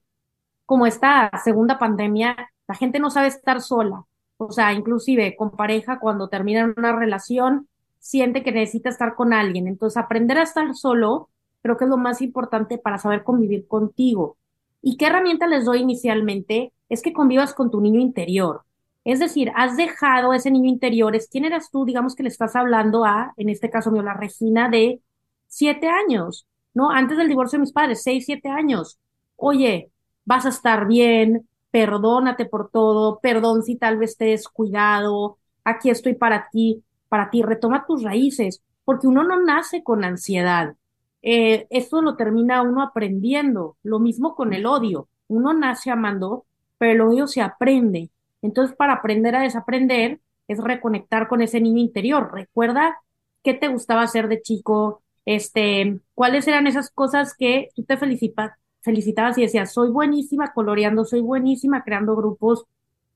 como 0.66 0.88
esta 0.88 1.30
segunda 1.44 1.78
pandemia, 1.78 2.36
la 2.68 2.74
gente 2.74 2.98
no 2.98 3.12
sabe 3.12 3.28
estar 3.28 3.62
sola. 3.62 4.04
O 4.38 4.52
sea, 4.52 4.74
inclusive 4.74 5.36
con 5.36 5.52
pareja, 5.52 6.00
cuando 6.00 6.28
terminan 6.28 6.74
una 6.76 6.98
relación, 6.98 7.68
siente 8.00 8.42
que 8.42 8.52
necesita 8.52 8.90
estar 8.90 9.14
con 9.14 9.32
alguien. 9.32 9.68
Entonces, 9.68 9.98
aprender 9.98 10.40
a 10.40 10.42
estar 10.42 10.74
solo 10.74 11.30
creo 11.62 11.78
que 11.78 11.84
es 11.84 11.90
lo 11.92 11.98
más 11.98 12.24
importante 12.24 12.80
para 12.80 12.98
saber 12.98 13.24
convivir 13.24 13.68
contigo. 13.68 14.38
¿Y 14.82 14.98
qué 14.98 15.06
herramienta 15.06 15.46
les 15.46 15.66
doy 15.66 15.82
inicialmente? 15.82 16.74
Es 16.90 17.04
que 17.04 17.14
convivas 17.14 17.54
con 17.54 17.70
tu 17.70 17.80
niño 17.80 18.00
interior. 18.00 18.64
Es 19.04 19.20
decir, 19.20 19.52
has 19.56 19.76
dejado 19.78 20.34
ese 20.34 20.52
niño 20.52 20.70
interior, 20.70 21.18
quién 21.30 21.46
eras 21.46 21.70
tú, 21.72 21.86
digamos 21.86 22.16
que 22.16 22.24
le 22.24 22.30
estás 22.30 22.56
hablando 22.56 23.06
a, 23.06 23.34
en 23.38 23.50
este 23.50 23.70
caso 23.70 23.92
mío, 23.92 24.02
la 24.02 24.14
Regina 24.14 24.70
de 24.70 25.02
siete 25.48 25.88
años, 25.88 26.48
¿no? 26.74 26.90
Antes 26.92 27.18
del 27.18 27.28
divorcio 27.28 27.58
de 27.58 27.62
mis 27.62 27.74
padres, 27.74 28.04
seis, 28.04 28.26
siete 28.26 28.50
años. 28.50 28.98
Oye, 29.36 29.92
vas 30.26 30.46
a 30.46 30.50
estar 30.50 30.88
bien, 30.88 31.48
perdónate 31.72 32.46
por 32.46 32.70
todo, 32.70 33.20
perdón 33.20 33.64
si 33.64 33.76
tal 33.76 33.98
vez 33.98 34.16
te 34.18 34.26
he 34.28 34.32
descuidado, 34.32 35.38
aquí 35.64 35.90
estoy 35.90 36.16
para 36.16 36.50
ti 36.50 36.84
para 37.14 37.30
ti, 37.30 37.44
retoma 37.44 37.86
tus 37.86 38.02
raíces, 38.02 38.64
porque 38.84 39.06
uno 39.06 39.24
no 39.24 39.40
nace 39.40 39.84
con 39.84 40.04
ansiedad. 40.04 40.74
Eh, 41.22 41.68
eso 41.70 42.02
lo 42.02 42.16
termina 42.16 42.64
uno 42.64 42.82
aprendiendo. 42.82 43.78
Lo 43.84 44.00
mismo 44.00 44.34
con 44.34 44.52
el 44.52 44.66
odio. 44.66 45.10
Uno 45.28 45.54
nace 45.54 45.92
amando, 45.92 46.48
pero 46.80 46.92
el 46.94 47.02
odio 47.02 47.28
se 47.28 47.42
aprende. 47.42 48.10
Entonces, 48.44 48.76
para 48.76 48.94
aprender 48.94 49.36
a 49.36 49.42
desaprender, 49.42 50.20
es 50.48 50.60
reconectar 50.60 51.28
con 51.28 51.42
ese 51.42 51.62
niño 51.62 51.80
interior. 51.80 52.32
Recuerda 52.32 52.98
qué 53.42 53.54
te 53.54 53.70
gustaba 53.70 54.04
hacer 54.04 54.28
de 54.28 54.42
chico, 54.42 55.02
este, 55.26 56.00
cuáles 56.14 56.48
eran 56.48 56.68
esas 56.68 56.92
cosas 56.92 57.36
que 57.36 57.70
tú 57.76 57.84
te 57.84 57.98
felicitabas 57.98 59.38
y 59.38 59.42
decías, 59.42 59.74
soy 59.74 59.90
buenísima 59.90 60.54
coloreando, 60.54 61.06
soy 61.06 61.22
buenísima 61.22 61.84
creando 61.84 62.16
grupos, 62.16 62.66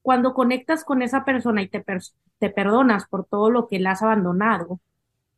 cuando 0.02 0.34
conectas 0.34 0.86
con 0.86 1.02
esa 1.02 1.26
persona 1.26 1.62
y 1.62 1.68
te, 1.68 1.84
te 2.40 2.50
perdonas 2.50 3.06
por 3.10 3.26
todo 3.26 3.50
lo 3.50 3.68
que 3.68 3.80
le 3.80 3.90
has 3.90 4.02
abandonado, 4.02 4.80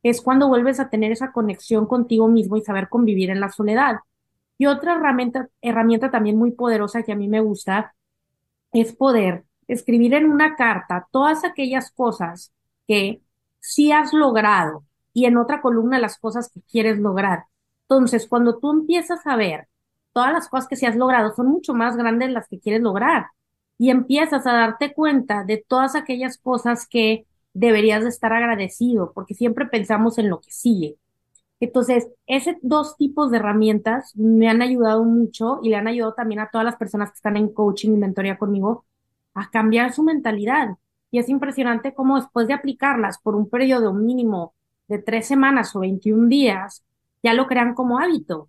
es 0.04 0.22
cuando 0.22 0.46
vuelves 0.48 0.78
a 0.78 0.88
tener 0.88 1.10
esa 1.10 1.32
conexión 1.32 1.86
contigo 1.86 2.28
mismo 2.28 2.56
y 2.56 2.62
saber 2.62 2.88
convivir 2.88 3.30
en 3.30 3.40
la 3.40 3.50
soledad. 3.50 3.96
Y 4.58 4.66
otra 4.66 4.94
herramienta, 4.94 5.48
herramienta 5.60 6.10
también 6.12 6.36
muy 6.36 6.52
poderosa 6.52 7.02
que 7.02 7.12
a 7.12 7.16
mí 7.16 7.28
me 7.28 7.40
gusta 7.40 7.94
es 8.72 8.94
poder 8.94 9.44
escribir 9.72 10.14
en 10.14 10.26
una 10.30 10.56
carta 10.56 11.06
todas 11.10 11.44
aquellas 11.44 11.90
cosas 11.90 12.52
que 12.86 13.22
sí 13.60 13.92
has 13.92 14.12
logrado 14.12 14.84
y 15.12 15.26
en 15.26 15.36
otra 15.36 15.60
columna 15.60 15.98
las 15.98 16.18
cosas 16.18 16.50
que 16.50 16.60
quieres 16.62 16.98
lograr. 16.98 17.44
Entonces, 17.82 18.26
cuando 18.28 18.58
tú 18.58 18.70
empiezas 18.70 19.26
a 19.26 19.36
ver 19.36 19.68
todas 20.12 20.32
las 20.32 20.48
cosas 20.48 20.68
que 20.68 20.76
sí 20.76 20.86
has 20.86 20.96
logrado, 20.96 21.34
son 21.34 21.48
mucho 21.48 21.74
más 21.74 21.96
grandes 21.96 22.30
las 22.30 22.48
que 22.48 22.60
quieres 22.60 22.82
lograr 22.82 23.26
y 23.78 23.90
empiezas 23.90 24.46
a 24.46 24.52
darte 24.52 24.92
cuenta 24.92 25.44
de 25.44 25.64
todas 25.66 25.94
aquellas 25.94 26.38
cosas 26.38 26.86
que 26.86 27.26
deberías 27.54 28.02
de 28.02 28.10
estar 28.10 28.32
agradecido, 28.32 29.12
porque 29.12 29.34
siempre 29.34 29.66
pensamos 29.66 30.18
en 30.18 30.28
lo 30.28 30.40
que 30.40 30.50
sigue. 30.50 30.96
Entonces, 31.60 32.08
esos 32.26 32.54
dos 32.62 32.96
tipos 32.96 33.30
de 33.30 33.38
herramientas 33.38 34.16
me 34.16 34.48
han 34.48 34.62
ayudado 34.62 35.04
mucho 35.04 35.60
y 35.62 35.70
le 35.70 35.76
han 35.76 35.88
ayudado 35.88 36.14
también 36.14 36.40
a 36.40 36.50
todas 36.50 36.64
las 36.64 36.76
personas 36.76 37.10
que 37.10 37.16
están 37.16 37.36
en 37.36 37.52
coaching 37.52 37.90
y 37.90 37.96
mentoría 37.98 38.38
conmigo 38.38 38.86
a 39.34 39.50
cambiar 39.50 39.92
su 39.92 40.02
mentalidad. 40.02 40.76
Y 41.10 41.18
es 41.18 41.28
impresionante 41.28 41.94
cómo 41.94 42.16
después 42.16 42.46
de 42.46 42.54
aplicarlas 42.54 43.18
por 43.18 43.34
un 43.34 43.48
periodo 43.48 43.92
mínimo 43.92 44.54
de 44.88 44.98
tres 44.98 45.26
semanas 45.26 45.74
o 45.74 45.80
21 45.80 46.28
días, 46.28 46.84
ya 47.22 47.34
lo 47.34 47.46
crean 47.46 47.74
como 47.74 47.98
hábito 47.98 48.48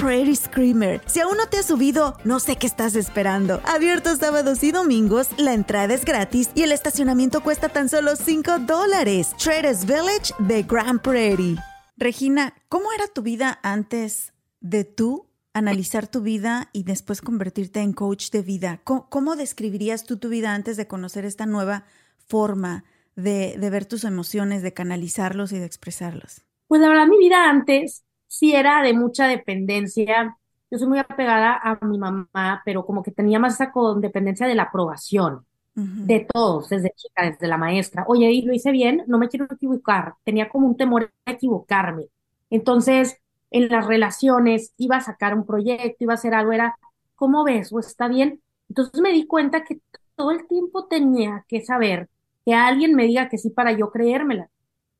Prairie 0.01 0.35
Screamer. 0.35 0.99
Si 1.05 1.19
aún 1.19 1.37
no 1.37 1.47
te 1.47 1.59
has 1.59 1.67
subido, 1.67 2.17
no 2.23 2.39
sé 2.39 2.55
qué 2.55 2.65
estás 2.65 2.95
esperando. 2.95 3.61
Abierto 3.65 4.15
sábados 4.15 4.63
y 4.63 4.71
domingos, 4.71 5.29
la 5.37 5.53
entrada 5.53 5.93
es 5.93 6.05
gratis 6.05 6.49
y 6.55 6.63
el 6.63 6.71
estacionamiento 6.71 7.43
cuesta 7.43 7.69
tan 7.69 7.87
solo 7.87 8.15
5 8.15 8.59
dólares. 8.65 9.35
Traders 9.37 9.85
Village 9.85 10.33
de 10.39 10.63
Grand 10.63 11.01
Prairie. 11.01 11.57
Regina, 11.97 12.55
¿cómo 12.67 12.91
era 12.93 13.05
tu 13.09 13.21
vida 13.21 13.59
antes 13.61 14.33
de 14.59 14.85
tú 14.85 15.27
analizar 15.53 16.07
tu 16.07 16.21
vida 16.21 16.71
y 16.73 16.81
después 16.81 17.21
convertirte 17.21 17.81
en 17.81 17.93
coach 17.93 18.31
de 18.31 18.41
vida? 18.41 18.81
¿Cómo, 18.83 19.35
describirías 19.35 20.05
tú 20.05 20.17
tu 20.17 20.29
vida 20.29 20.55
antes 20.55 20.77
de 20.77 20.87
conocer 20.87 21.25
esta 21.25 21.45
nueva 21.45 21.85
forma 22.27 22.85
de, 23.15 23.55
de 23.55 23.69
ver 23.69 23.85
tus 23.85 24.03
emociones, 24.03 24.63
de 24.63 24.73
canalizarlos 24.73 25.51
y 25.51 25.59
de 25.59 25.65
expresarlos? 25.67 26.41
Pues 26.65 26.81
la 26.81 26.89
verdad, 26.89 27.05
mi 27.05 27.19
vida 27.19 27.47
antes 27.47 28.03
sí 28.31 28.55
era 28.55 28.81
de 28.81 28.93
mucha 28.93 29.27
dependencia. 29.27 30.37
Yo 30.71 30.77
soy 30.77 30.87
muy 30.87 30.99
apegada 30.99 31.59
a 31.61 31.85
mi 31.85 31.97
mamá, 31.97 32.61
pero 32.63 32.85
como 32.85 33.03
que 33.03 33.11
tenía 33.11 33.39
más 33.39 33.55
esa 33.55 33.73
dependencia 33.97 34.47
de 34.47 34.55
la 34.55 34.63
aprobación 34.63 35.45
de 35.73 36.27
todos, 36.31 36.69
desde 36.69 36.91
chica, 36.95 37.23
desde 37.29 37.47
la 37.47 37.57
maestra. 37.57 38.05
Oye, 38.07 38.41
lo 38.45 38.53
hice 38.53 38.71
bien, 38.71 39.03
no 39.07 39.17
me 39.17 39.27
quiero 39.27 39.47
equivocar. 39.51 40.15
Tenía 40.23 40.47
como 40.47 40.67
un 40.67 40.77
temor 40.77 41.11
a 41.25 41.31
equivocarme. 41.31 42.07
Entonces, 42.49 43.17
en 43.51 43.67
las 43.67 43.85
relaciones, 43.85 44.73
iba 44.77 44.97
a 44.97 45.01
sacar 45.01 45.33
un 45.35 45.45
proyecto, 45.45 46.03
iba 46.03 46.13
a 46.13 46.15
hacer 46.15 46.33
algo, 46.33 46.53
era, 46.53 46.77
¿cómo 47.15 47.43
ves? 47.43 47.73
¿O 47.73 47.79
está 47.79 48.07
bien? 48.07 48.41
Entonces 48.69 49.01
me 49.01 49.11
di 49.11 49.27
cuenta 49.27 49.63
que 49.65 49.81
todo 50.15 50.31
el 50.31 50.47
tiempo 50.47 50.87
tenía 50.87 51.45
que 51.49 51.61
saber 51.61 52.09
que 52.45 52.53
alguien 52.53 52.95
me 52.95 53.05
diga 53.05 53.27
que 53.27 53.37
sí 53.37 53.49
para 53.49 53.73
yo 53.73 53.91
creérmela 53.91 54.49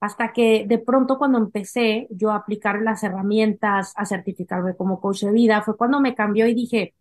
hasta 0.01 0.34
que 0.34 0.65
de 0.67 0.79
pronto 0.79 1.17
cuando 1.20 1.38
empecé 1.38 2.08
yo 2.10 2.31
a 2.31 2.38
aplicar 2.38 2.81
las 2.81 3.03
herramientas, 3.03 3.93
a 3.96 4.05
certificarme 4.05 4.75
como 4.75 5.00
coach 5.00 5.24
de 5.24 5.31
vida, 5.31 5.62
fue 5.62 5.77
cuando 5.77 6.01
me 6.01 6.15
cambió 6.15 6.48
y 6.48 6.55
dije, 6.55 6.96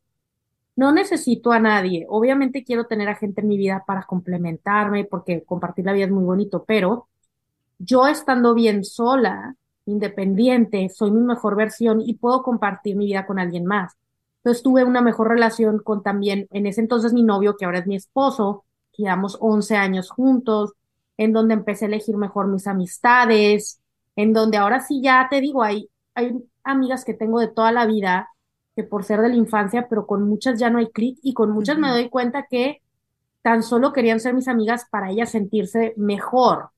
no 0.77 0.93
necesito 0.93 1.51
a 1.51 1.59
nadie. 1.59 2.07
Obviamente 2.11 2.63
quiero 2.63 2.87
tener 2.87 3.09
a 3.09 3.15
gente 3.15 3.41
en 3.41 3.49
mi 3.49 3.57
vida 3.57 3.85
para 3.87 4.03
complementarme, 4.05 5.07
porque 5.07 5.43
compartir 5.45 5.87
la 5.87 5.95
vida 5.95 6.05
es 6.05 6.11
muy 6.11 6.25
bonito, 6.25 6.65
pero 6.65 7.09
yo 7.79 8.07
estando 8.07 8.55
bien 8.55 8.85
sola, 8.85 9.57
independiente, 9.87 10.91
soy 10.91 11.11
mi 11.11 11.23
mejor 11.23 11.57
versión 11.57 12.03
y 12.03 12.15
puedo 12.15 12.43
compartir 12.43 12.97
mi 12.97 13.07
vida 13.07 13.27
con 13.27 13.39
alguien 13.39 13.65
más. 13.65 13.97
Entonces 14.39 14.63
tuve 14.63 14.85
una 14.85 15.01
mejor 15.01 15.29
relación 15.29 15.79
con 15.79 16.03
también, 16.03 16.49
en 16.51 16.67
ese 16.67 16.83
entonces 16.83 17.15
mi 17.15 17.23
novio, 17.23 17.57
que 17.57 17.65
ahora 17.65 17.79
es 17.79 17.87
mi 17.87 17.97
esposo, 17.97 18.65
llevamos 18.95 19.39
11 19.41 19.77
años 19.77 20.11
juntos, 20.11 20.75
en 21.21 21.35
donde 21.35 21.53
empecé 21.53 21.85
a 21.85 21.89
elegir 21.89 22.17
mejor 22.17 22.49
mis 22.49 22.67
amistades, 22.67 23.79
en 24.17 24.33
donde 24.33 24.57
ahora 24.57 24.81
sí 24.81 25.03
ya 25.03 25.27
te 25.29 25.43
digo, 25.43 25.63
hay, 25.63 25.87
hay 26.15 26.33
amigas 26.65 27.05
que 27.05 27.13
tengo 27.13 27.41
de 27.41 27.49
toda 27.49 27.73
la 27.73 27.85
vida, 27.85 28.31
que 28.75 28.85
por 28.85 29.05
ser 29.05 29.21
de 29.21 29.29
la 29.29 29.35
infancia, 29.35 29.87
pero 29.87 30.07
con 30.07 30.27
muchas 30.27 30.59
ya 30.59 30.71
no 30.71 30.79
hay 30.79 30.89
clic 30.89 31.19
y 31.23 31.35
con 31.35 31.51
muchas 31.51 31.77
me 31.77 31.91
doy 31.91 32.09
cuenta 32.09 32.47
que 32.49 32.81
tan 33.43 33.63
solo 33.63 33.93
querían 33.93 34.19
ser 34.19 34.33
mis 34.33 34.49
amigas 34.49 34.87
para 34.91 35.11
ellas 35.11 35.31
sentirse 35.31 35.93
mejor. 35.99 36.71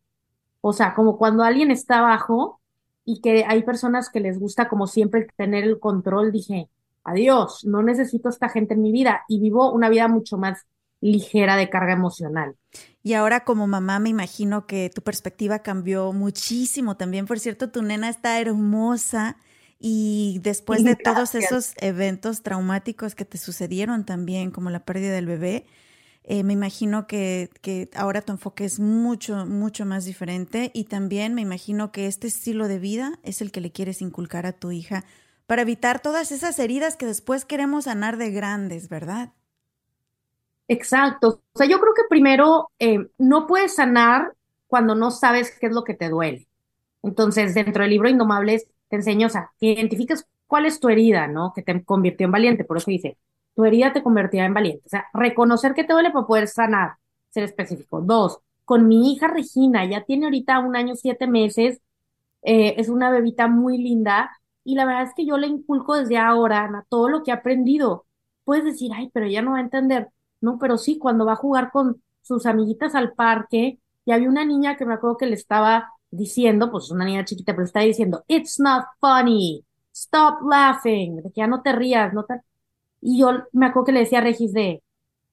O 0.61 0.73
sea, 0.73 0.93
como 0.95 1.19
cuando 1.19 1.45
alguien 1.45 1.71
está 1.71 2.01
abajo 2.01 2.61
y 3.05 3.21
que 3.21 3.45
hay 3.47 3.62
personas 3.62 4.11
que 4.11 4.19
les 4.19 4.40
gusta 4.40 4.69
como 4.69 4.88
siempre 4.88 5.29
tener 5.37 5.62
el 5.62 5.79
control, 5.79 6.33
dije, 6.33 6.69
adiós, 7.05 7.64
no 7.64 7.85
necesito 7.85 8.29
esta 8.29 8.49
gente 8.49 8.75
en 8.75 8.83
mi 8.83 8.90
vida 8.90 9.23
y 9.29 9.38
vivo 9.38 9.71
una 9.71 9.88
vida 9.88 10.09
mucho 10.09 10.37
más 10.37 10.67
ligera 11.01 11.55
de 11.55 11.71
carga 11.71 11.93
emocional. 11.93 12.57
Y 13.03 13.15
ahora 13.15 13.45
como 13.45 13.67
mamá 13.67 13.99
me 13.99 14.11
imagino 14.11 14.67
que 14.67 14.91
tu 14.95 15.03
perspectiva 15.03 15.61
cambió 15.61 16.12
muchísimo 16.12 16.97
también. 16.97 17.27
Por 17.27 17.41
cierto, 17.41 17.71
tu 17.71 17.83
nena 17.83 18.09
está 18.09 18.41
hermosa 18.41 19.37
y 19.79 20.38
después 20.43 20.85
de 20.85 20.95
todos 20.95 21.35
esos 21.35 21.73
eventos 21.79 22.43
traumáticos 22.43 23.17
que 23.17 23.25
te 23.25 23.38
sucedieron 23.38 24.05
también, 24.05 24.53
como 24.53 24.71
la 24.71 24.85
pérdida 24.85 25.12
del 25.12 25.27
bebé, 25.27 25.67
eh, 26.23 26.45
me 26.45 26.53
imagino 26.53 27.09
que, 27.09 27.51
que, 27.62 27.91
ahora 27.97 28.23
tu 28.23 28.31
enfoque 28.31 28.65
es 28.65 28.79
mucho, 28.79 29.45
mucho 29.45 29.85
más 29.85 30.05
diferente 30.05 30.71
y 30.73 30.85
también 30.85 31.35
me 31.35 31.43
imagino 31.43 31.91
que 31.91 32.07
este 32.07 32.29
estilo 32.29 32.69
de 32.69 32.79
vida 32.79 33.19
es 33.25 33.43
el 33.43 33.51
que 33.51 33.61
le 33.61 33.73
quieres 33.73 34.01
inculcar 34.03 34.47
a 34.47 34.53
tu 34.53 34.71
hija 34.71 35.05
para 35.47 35.62
evitar 35.62 36.01
todas 36.01 36.31
esas 36.31 36.61
heridas 36.61 36.97
que 36.97 37.07
después 37.07 37.45
queremos 37.45 37.85
sanar 37.85 38.19
de 38.19 38.31
grandes, 38.31 38.88
¿verdad? 38.88 39.33
Exacto. 40.73 41.43
O 41.53 41.59
sea, 41.59 41.67
yo 41.67 41.79
creo 41.79 41.93
que 41.95 42.03
primero 42.09 42.71
eh, 42.79 43.07
no 43.19 43.47
puedes 43.47 43.75
sanar 43.75 44.33
cuando 44.67 44.95
no 44.95 45.11
sabes 45.11 45.57
qué 45.59 45.67
es 45.67 45.73
lo 45.73 45.85
que 45.85 45.93
te 45.93 46.09
duele. 46.09 46.49
Entonces, 47.03 47.55
dentro 47.55 47.83
del 47.83 47.91
libro 47.91 48.09
Indomables, 48.09 48.67
te 48.89 48.97
enseño, 48.97 49.27
o 49.27 49.31
sea, 49.31 49.51
que 49.61 49.73
identifiques 49.73 50.27
cuál 50.47 50.65
es 50.65 50.81
tu 50.81 50.89
herida, 50.89 51.27
¿no? 51.27 51.53
Que 51.55 51.63
te 51.63 51.85
convirtió 51.85 52.25
en 52.25 52.33
valiente. 52.33 52.65
Por 52.65 52.79
eso 52.79 52.91
dice, 52.91 53.19
tu 53.55 53.65
herida 53.65 53.93
te 53.93 54.03
convertirá 54.03 54.47
en 54.47 54.55
valiente. 54.55 54.83
O 54.87 54.89
sea, 54.89 55.07
reconocer 55.13 55.75
que 55.75 55.85
te 55.85 55.93
duele 55.93 56.11
para 56.11 56.27
poder 56.27 56.49
sanar, 56.49 56.95
ser 57.31 57.45
específico. 57.45 58.01
Dos, 58.01 58.39
con 58.65 58.89
mi 58.89 59.13
hija 59.13 59.29
Regina, 59.29 59.85
ya 59.85 60.05
tiene 60.05 60.25
ahorita 60.25 60.59
un 60.61 60.75
año, 60.75 60.95
siete 60.97 61.27
meses, 61.27 61.81
eh, 62.43 62.75
es 62.79 62.89
una 62.89 63.11
bebita 63.11 63.47
muy 63.47 63.77
linda. 63.77 64.31
Y 64.65 64.75
la 64.77 64.87
verdad 64.87 65.03
es 65.03 65.15
que 65.15 65.27
yo 65.27 65.37
le 65.37 65.49
inculco 65.49 65.97
desde 65.97 66.17
ahora, 66.17 66.65
Ana, 66.65 66.87
todo 66.89 67.11
lo 67.11 67.23
que 67.25 67.31
ha 67.33 67.37
aprendido. 67.37 68.07
Puedes 68.45 68.65
decir, 68.65 68.91
ay, 68.95 69.11
pero 69.13 69.27
ella 69.27 69.43
no 69.43 69.53
va 69.53 69.59
a 69.59 69.63
entender 69.63 70.09
¿no? 70.43 70.59
Pero 70.59 70.79
sí, 70.79 70.99
cuando 70.99 71.25
va 71.27 71.33
a 71.35 71.37
jugar 71.37 71.71
con 71.73 72.03
sus 72.23 72.47
amiguitas 72.47 72.95
al 72.95 73.15
parque, 73.15 73.79
y 74.05 74.13
había 74.13 74.29
una 74.29 74.45
niña 74.45 74.77
que 74.77 74.85
me 74.87 74.95
acuerdo 74.95 75.17
que 75.17 75.27
le 75.27 75.35
estaba 75.35 75.93
diciendo, 76.11 76.71
pues 76.71 76.91
una 76.91 77.05
niña 77.05 77.25
chiquita, 77.25 77.55
pero 77.55 77.65
estaba 77.65 77.85
diciendo, 77.87 78.25
it's 78.29 78.61
not 78.61 78.85
funny, 79.01 79.65
stop 79.93 80.43
laughing, 80.49 81.17
de 81.17 81.23
que 81.23 81.41
ya 81.41 81.47
no 81.47 81.63
te 81.63 81.73
rías, 81.73 82.13
no 82.13 82.25
te... 82.25 82.41
Y 83.01 83.21
yo 83.21 83.31
me 83.53 83.67
acuerdo 83.67 83.87
que 83.87 83.93
le 83.93 84.01
decía 84.01 84.19
a 84.19 84.23
Regis 84.23 84.53
de, 84.53 84.83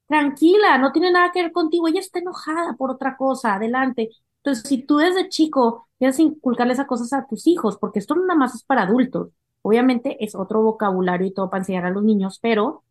tranquila, 0.08 0.78
no 0.80 0.92
tiene 0.92 1.12
nada 1.12 1.32
que 1.32 1.44
ver 1.44 1.52
contigo, 1.52 1.88
ella 1.88 2.00
está 2.00 2.20
enojada 2.20 2.76
por 2.78 2.92
otra 2.92 3.18
cosa, 3.18 3.56
adelante. 3.56 4.10
Entonces, 4.38 4.68
si 4.68 4.84
tú 4.84 4.98
desde 4.98 5.30
chico 5.30 5.88
quieres 6.00 6.20
inculcarle 6.20 6.74
esas 6.74 6.88
cosas 6.88 7.14
a 7.14 7.28
tus 7.28 7.48
hijos, 7.48 7.78
porque 7.78 8.00
esto 8.00 8.16
no 8.16 8.26
nada 8.26 8.40
más 8.40 8.56
es 8.56 8.64
para 8.64 8.84
adultos, 8.84 9.30
obviamente 9.62 10.24
es 10.24 10.36
otro 10.36 10.62
vocabulario 10.64 11.28
y 11.28 11.34
todo 11.34 11.50
para 11.50 11.62
enseñar 11.62 11.86
a 11.86 11.92
los 11.92 12.04
niños, 12.04 12.40
pero 12.42 12.84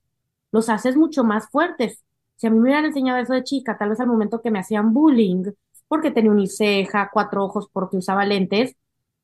los 0.52 0.68
haces 0.68 0.96
mucho 0.96 1.24
más 1.24 1.50
fuertes. 1.50 2.04
Si 2.38 2.46
a 2.46 2.50
mí 2.50 2.56
me 2.56 2.62
hubieran 2.62 2.86
enseñado 2.86 3.18
eso 3.18 3.34
de 3.34 3.44
chica, 3.44 3.76
tal 3.76 3.90
vez 3.90 4.00
al 4.00 4.06
momento 4.06 4.40
que 4.40 4.50
me 4.52 4.60
hacían 4.60 4.94
bullying, 4.94 5.44
porque 5.88 6.12
tenía 6.12 6.30
uniceja, 6.30 7.10
cuatro 7.12 7.44
ojos, 7.44 7.68
porque 7.72 7.96
usaba 7.96 8.24
lentes, 8.24 8.76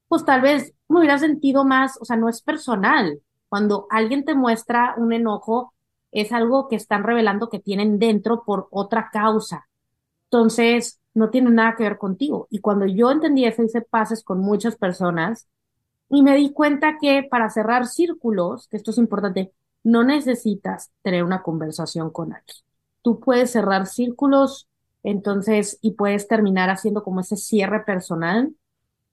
pues 0.08 0.24
tal 0.24 0.42
vez 0.42 0.74
me 0.88 0.98
hubiera 0.98 1.18
sentido 1.18 1.64
más, 1.64 1.96
o 2.00 2.04
sea, 2.04 2.16
no 2.16 2.28
es 2.28 2.42
personal. 2.42 3.20
Cuando 3.48 3.86
alguien 3.90 4.24
te 4.24 4.34
muestra 4.34 4.94
un 4.98 5.12
enojo, 5.12 5.74
es 6.12 6.32
algo 6.32 6.68
que 6.68 6.76
están 6.76 7.04
revelando 7.04 7.50
que 7.50 7.60
tienen 7.60 7.98
dentro 8.00 8.44
por 8.44 8.68
otra 8.70 9.10
causa. 9.12 9.68
Entonces, 10.24 11.00
no 11.14 11.30
tiene 11.30 11.50
nada 11.50 11.76
que 11.76 11.84
ver 11.84 11.98
contigo. 11.98 12.48
Y 12.50 12.60
cuando 12.60 12.86
yo 12.86 13.10
entendí 13.12 13.44
eso, 13.44 13.62
hice 13.62 13.82
pases 13.82 14.24
con 14.24 14.40
muchas 14.40 14.76
personas 14.76 15.46
y 16.10 16.22
me 16.22 16.36
di 16.36 16.52
cuenta 16.52 16.98
que 17.00 17.22
para 17.30 17.50
cerrar 17.50 17.86
círculos, 17.86 18.68
que 18.68 18.76
esto 18.76 18.90
es 18.90 18.98
importante, 18.98 19.52
no 19.84 20.04
necesitas 20.04 20.90
tener 21.02 21.24
una 21.24 21.42
conversación 21.42 22.10
con 22.10 22.32
alguien 22.32 22.63
tú 23.04 23.20
puedes 23.20 23.50
cerrar 23.50 23.86
círculos, 23.86 24.66
entonces, 25.02 25.78
y 25.82 25.92
puedes 25.92 26.26
terminar 26.26 26.70
haciendo 26.70 27.04
como 27.04 27.20
ese 27.20 27.36
cierre 27.36 27.84
personal 27.84 28.56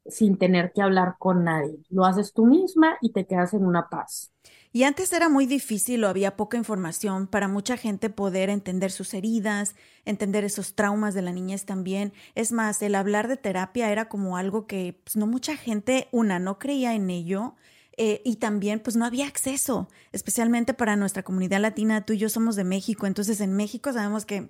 sin 0.05 0.37
tener 0.37 0.71
que 0.71 0.81
hablar 0.81 1.15
con 1.19 1.43
nadie. 1.43 1.77
Lo 1.89 2.05
haces 2.05 2.31
tú 2.33 2.45
misma 2.45 2.97
y 3.01 3.11
te 3.11 3.27
quedas 3.27 3.53
en 3.53 3.65
una 3.65 3.89
paz. 3.89 4.31
Y 4.71 4.83
antes 4.83 5.11
era 5.11 5.27
muy 5.27 5.45
difícil 5.45 6.03
o 6.05 6.07
había 6.07 6.37
poca 6.37 6.57
información 6.57 7.27
para 7.27 7.49
mucha 7.49 7.75
gente 7.75 8.09
poder 8.09 8.49
entender 8.49 8.91
sus 8.91 9.13
heridas, 9.13 9.75
entender 10.05 10.45
esos 10.45 10.73
traumas 10.73 11.13
de 11.13 11.21
la 11.21 11.33
niñez 11.33 11.65
también. 11.65 12.13
Es 12.33 12.53
más, 12.53 12.81
el 12.81 12.95
hablar 12.95 13.27
de 13.27 13.35
terapia 13.35 13.91
era 13.91 14.07
como 14.07 14.37
algo 14.37 14.65
que 14.67 14.97
pues, 15.03 15.17
no 15.17 15.27
mucha 15.27 15.57
gente, 15.57 16.07
una, 16.13 16.39
no 16.39 16.57
creía 16.57 16.95
en 16.95 17.09
ello 17.09 17.55
eh, 18.03 18.19
y 18.25 18.37
también 18.37 18.79
pues 18.79 18.95
no 18.95 19.05
había 19.05 19.27
acceso, 19.27 19.87
especialmente 20.11 20.73
para 20.73 20.95
nuestra 20.95 21.21
comunidad 21.21 21.61
latina. 21.61 22.03
Tú 22.03 22.13
y 22.13 22.17
yo 22.17 22.29
somos 22.29 22.55
de 22.55 22.63
México, 22.63 23.05
entonces 23.05 23.41
en 23.41 23.53
México 23.53 23.93
sabemos 23.93 24.25
que 24.25 24.49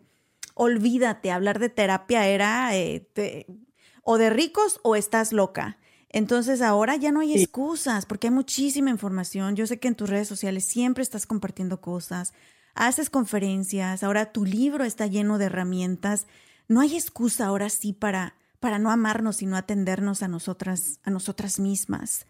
olvídate, 0.54 1.32
hablar 1.32 1.60
de 1.60 1.68
terapia 1.68 2.26
era 2.28 2.74
eh, 2.78 3.46
o 4.04 4.18
de 4.18 4.30
ricos 4.30 4.80
o 4.84 4.96
estás 4.96 5.34
loca. 5.34 5.78
Entonces 6.08 6.62
ahora 6.62 6.96
ya 6.96 7.12
no 7.12 7.20
hay 7.20 7.34
excusas 7.34 8.06
porque 8.06 8.28
hay 8.28 8.34
muchísima 8.34 8.90
información. 8.90 9.58
Yo 9.58 9.68
sé 9.68 9.82
que 9.82 9.90
en 9.90 9.96
tus 9.96 10.10
redes 10.10 10.30
sociales 10.30 10.64
siempre 10.64 11.04
estás 11.04 11.26
compartiendo 11.26 11.82
cosas, 11.82 12.32
haces 12.74 13.10
conferencias, 13.10 14.02
ahora 14.02 14.32
tu 14.32 14.46
libro 14.46 14.86
está 14.86 15.08
lleno 15.08 15.38
de 15.38 15.48
herramientas. 15.48 16.26
No 16.70 16.80
hay 16.80 16.96
excusa 16.96 17.48
ahora 17.48 17.70
sí 17.70 17.92
para, 17.92 18.36
para 18.62 18.80
no 18.80 18.92
amarnos 18.92 19.42
y 19.42 19.46
no 19.46 19.58
atendernos 19.58 20.24
a 20.24 20.30
nosotras, 20.30 21.02
a 21.04 21.10
nosotras 21.10 21.60
mismas. 21.60 22.28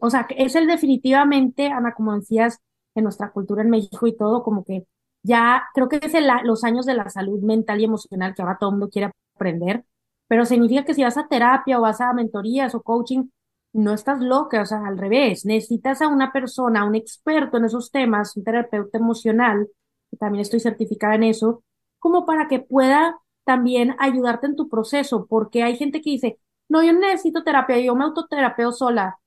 O 0.00 0.10
sea, 0.10 0.26
es 0.30 0.54
el 0.56 0.66
definitivamente, 0.66 1.68
Ana, 1.68 1.94
como 1.94 2.14
decías, 2.14 2.58
en 2.94 3.04
nuestra 3.04 3.30
cultura 3.32 3.62
en 3.62 3.70
México 3.70 4.06
y 4.06 4.16
todo, 4.16 4.42
como 4.42 4.64
que 4.64 4.86
ya 5.22 5.64
creo 5.74 5.88
que 5.88 6.00
es 6.02 6.12
los 6.44 6.64
años 6.64 6.86
de 6.86 6.94
la 6.94 7.08
salud 7.10 7.40
mental 7.42 7.80
y 7.80 7.84
emocional 7.84 8.34
que 8.34 8.42
ahora 8.42 8.58
todo 8.58 8.70
el 8.70 8.74
mundo 8.74 8.90
quiere 8.90 9.12
aprender, 9.34 9.84
pero 10.28 10.44
significa 10.44 10.84
que 10.84 10.94
si 10.94 11.04
vas 11.04 11.16
a 11.16 11.28
terapia 11.28 11.78
o 11.78 11.82
vas 11.82 12.00
a 12.00 12.12
mentorías 12.12 12.74
o 12.74 12.82
coaching, 12.82 13.28
no 13.72 13.94
estás 13.94 14.20
loca, 14.20 14.62
o 14.62 14.66
sea, 14.66 14.86
al 14.86 14.98
revés, 14.98 15.44
necesitas 15.46 16.02
a 16.02 16.08
una 16.08 16.32
persona, 16.32 16.84
un 16.84 16.94
experto 16.94 17.56
en 17.56 17.64
esos 17.66 17.90
temas, 17.90 18.36
un 18.36 18.44
terapeuta 18.44 18.98
emocional, 18.98 19.68
que 20.10 20.16
también 20.16 20.42
estoy 20.42 20.60
certificada 20.60 21.14
en 21.14 21.24
eso, 21.24 21.64
como 21.98 22.26
para 22.26 22.48
que 22.48 22.60
pueda 22.60 23.18
también 23.44 23.96
ayudarte 23.98 24.46
en 24.46 24.56
tu 24.56 24.68
proceso, 24.68 25.26
porque 25.26 25.62
hay 25.62 25.76
gente 25.76 26.00
que 26.02 26.10
dice, 26.10 26.38
no, 26.68 26.82
yo 26.82 26.92
necesito 26.92 27.44
terapia, 27.44 27.78
yo 27.78 27.94
me 27.94 28.04
autoterapeo 28.04 28.72
sola, 28.72 29.18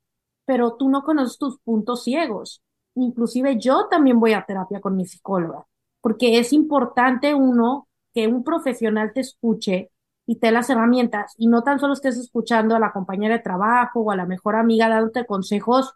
pero 0.45 0.75
tú 0.75 0.89
no 0.89 1.03
conoces 1.03 1.37
tus 1.37 1.59
puntos 1.59 2.03
ciegos. 2.03 2.61
Inclusive 2.95 3.57
yo 3.59 3.87
también 3.89 4.19
voy 4.19 4.33
a 4.33 4.45
terapia 4.45 4.79
con 4.79 4.95
mi 4.95 5.05
psicóloga, 5.05 5.65
porque 6.01 6.39
es 6.39 6.53
importante 6.53 7.33
uno 7.33 7.87
que 8.13 8.27
un 8.27 8.43
profesional 8.43 9.11
te 9.13 9.21
escuche 9.21 9.91
y 10.25 10.37
te 10.37 10.51
las 10.51 10.69
herramientas 10.69 11.33
y 11.37 11.47
no 11.47 11.63
tan 11.63 11.79
solo 11.79 11.93
estés 11.93 12.17
escuchando 12.17 12.75
a 12.75 12.79
la 12.79 12.91
compañera 12.93 13.35
de 13.35 13.43
trabajo 13.43 14.01
o 14.01 14.11
a 14.11 14.15
la 14.15 14.25
mejor 14.25 14.55
amiga 14.55 14.89
dándote 14.89 15.25
consejos 15.25 15.93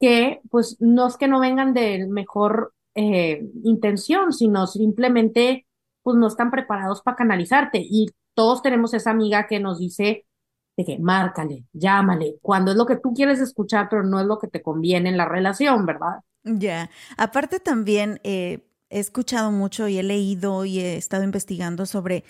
que 0.00 0.40
pues 0.50 0.76
no 0.80 1.06
es 1.06 1.16
que 1.16 1.28
no 1.28 1.40
vengan 1.40 1.74
de 1.74 2.06
mejor 2.06 2.74
eh, 2.94 3.44
intención, 3.64 4.32
sino 4.32 4.66
simplemente 4.66 5.66
pues 6.02 6.16
no 6.16 6.26
están 6.26 6.50
preparados 6.50 7.02
para 7.02 7.16
canalizarte 7.16 7.78
y 7.82 8.06
todos 8.34 8.62
tenemos 8.62 8.94
esa 8.94 9.10
amiga 9.10 9.46
que 9.46 9.60
nos 9.60 9.78
dice 9.78 10.26
de 10.76 10.84
que 10.84 10.98
márcale, 10.98 11.64
llámale, 11.72 12.36
cuando 12.42 12.72
es 12.72 12.76
lo 12.76 12.86
que 12.86 12.96
tú 12.96 13.12
quieres 13.14 13.40
escuchar, 13.40 13.88
pero 13.88 14.02
no 14.02 14.20
es 14.20 14.26
lo 14.26 14.38
que 14.38 14.48
te 14.48 14.62
conviene 14.62 15.08
en 15.08 15.16
la 15.16 15.26
relación, 15.26 15.86
¿verdad? 15.86 16.20
Ya, 16.42 16.90
aparte 17.16 17.60
también 17.60 18.20
eh, 18.24 18.66
he 18.90 18.98
escuchado 18.98 19.50
mucho 19.50 19.88
y 19.88 19.98
he 19.98 20.02
leído 20.02 20.64
y 20.64 20.80
he 20.80 20.96
estado 20.96 21.24
investigando 21.24 21.86
sobre 21.86 22.24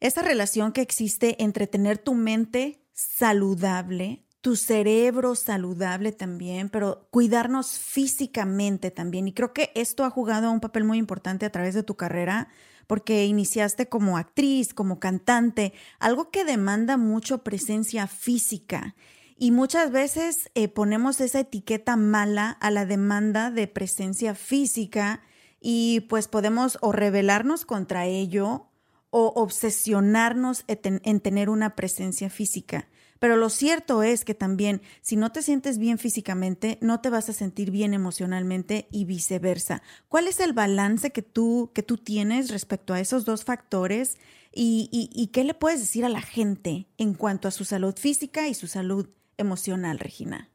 esa 0.00 0.22
relación 0.22 0.72
que 0.72 0.80
existe 0.80 1.42
entre 1.42 1.66
tener 1.66 1.98
tu 1.98 2.14
mente 2.14 2.82
saludable, 2.92 4.24
tu 4.42 4.56
cerebro 4.56 5.36
saludable 5.36 6.10
también, 6.10 6.68
pero 6.68 7.06
cuidarnos 7.10 7.78
físicamente 7.78 8.90
también. 8.90 9.28
Y 9.28 9.32
creo 9.32 9.52
que 9.52 9.70
esto 9.76 10.04
ha 10.04 10.10
jugado 10.10 10.50
un 10.50 10.60
papel 10.60 10.84
muy 10.84 10.98
importante 10.98 11.46
a 11.46 11.50
través 11.50 11.74
de 11.74 11.84
tu 11.84 11.96
carrera 11.96 12.48
porque 12.88 13.24
iniciaste 13.24 13.88
como 13.88 14.18
actriz, 14.18 14.74
como 14.74 14.98
cantante, 14.98 15.72
algo 16.00 16.30
que 16.30 16.44
demanda 16.44 16.96
mucho 16.96 17.44
presencia 17.44 18.08
física. 18.08 18.96
Y 19.38 19.52
muchas 19.52 19.92
veces 19.92 20.50
eh, 20.54 20.66
ponemos 20.66 21.20
esa 21.20 21.40
etiqueta 21.40 21.96
mala 21.96 22.50
a 22.50 22.72
la 22.72 22.84
demanda 22.84 23.52
de 23.52 23.68
presencia 23.68 24.34
física 24.34 25.22
y 25.60 26.00
pues 26.08 26.26
podemos 26.26 26.78
o 26.80 26.90
rebelarnos 26.90 27.64
contra 27.64 28.06
ello 28.06 28.66
o 29.10 29.28
obsesionarnos 29.36 30.64
en 30.66 31.20
tener 31.20 31.48
una 31.48 31.76
presencia 31.76 32.28
física. 32.28 32.88
Pero 33.22 33.36
lo 33.36 33.50
cierto 33.50 34.02
es 34.02 34.24
que 34.24 34.34
también 34.34 34.82
si 35.00 35.14
no 35.14 35.30
te 35.30 35.42
sientes 35.42 35.78
bien 35.78 35.98
físicamente, 35.98 36.76
no 36.80 37.00
te 37.00 37.08
vas 37.08 37.28
a 37.28 37.32
sentir 37.32 37.70
bien 37.70 37.94
emocionalmente 37.94 38.88
y 38.90 39.04
viceversa. 39.04 39.80
¿Cuál 40.08 40.26
es 40.26 40.40
el 40.40 40.52
balance 40.52 41.12
que 41.12 41.22
tú, 41.22 41.70
que 41.72 41.84
tú 41.84 41.98
tienes 41.98 42.50
respecto 42.50 42.92
a 42.92 42.98
esos 42.98 43.24
dos 43.24 43.44
factores? 43.44 44.18
¿Y, 44.52 44.88
y, 44.90 45.28
qué 45.28 45.44
le 45.44 45.54
puedes 45.54 45.78
decir 45.78 46.04
a 46.04 46.08
la 46.08 46.20
gente 46.20 46.88
en 46.98 47.14
cuanto 47.14 47.46
a 47.46 47.52
su 47.52 47.64
salud 47.64 47.94
física 47.96 48.48
y 48.48 48.54
su 48.54 48.66
salud 48.66 49.08
emocional, 49.36 50.00
Regina? 50.00 50.48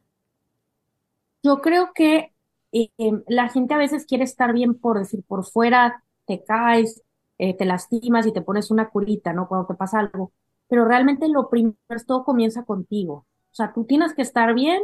Yo 1.42 1.62
creo 1.62 1.92
que 1.94 2.34
eh, 2.72 2.90
la 3.28 3.48
gente 3.48 3.72
a 3.72 3.78
veces 3.78 4.04
quiere 4.04 4.24
estar 4.24 4.52
bien 4.52 4.74
por 4.74 4.98
decir, 4.98 5.24
por 5.26 5.46
fuera 5.46 6.04
te 6.26 6.44
caes, 6.44 7.02
eh, 7.38 7.56
te 7.56 7.64
lastimas 7.64 8.26
y 8.26 8.32
te 8.34 8.42
pones 8.42 8.70
una 8.70 8.90
curita, 8.90 9.32
¿no? 9.32 9.48
Cuando 9.48 9.68
te 9.68 9.74
pasa 9.74 10.00
algo 10.00 10.34
pero 10.68 10.84
realmente 10.84 11.28
lo 11.28 11.48
primero 11.48 11.76
todo 12.06 12.24
comienza 12.24 12.64
contigo. 12.64 13.26
O 13.50 13.54
sea, 13.54 13.72
tú 13.72 13.84
tienes 13.84 14.14
que 14.14 14.22
estar 14.22 14.54
bien 14.54 14.80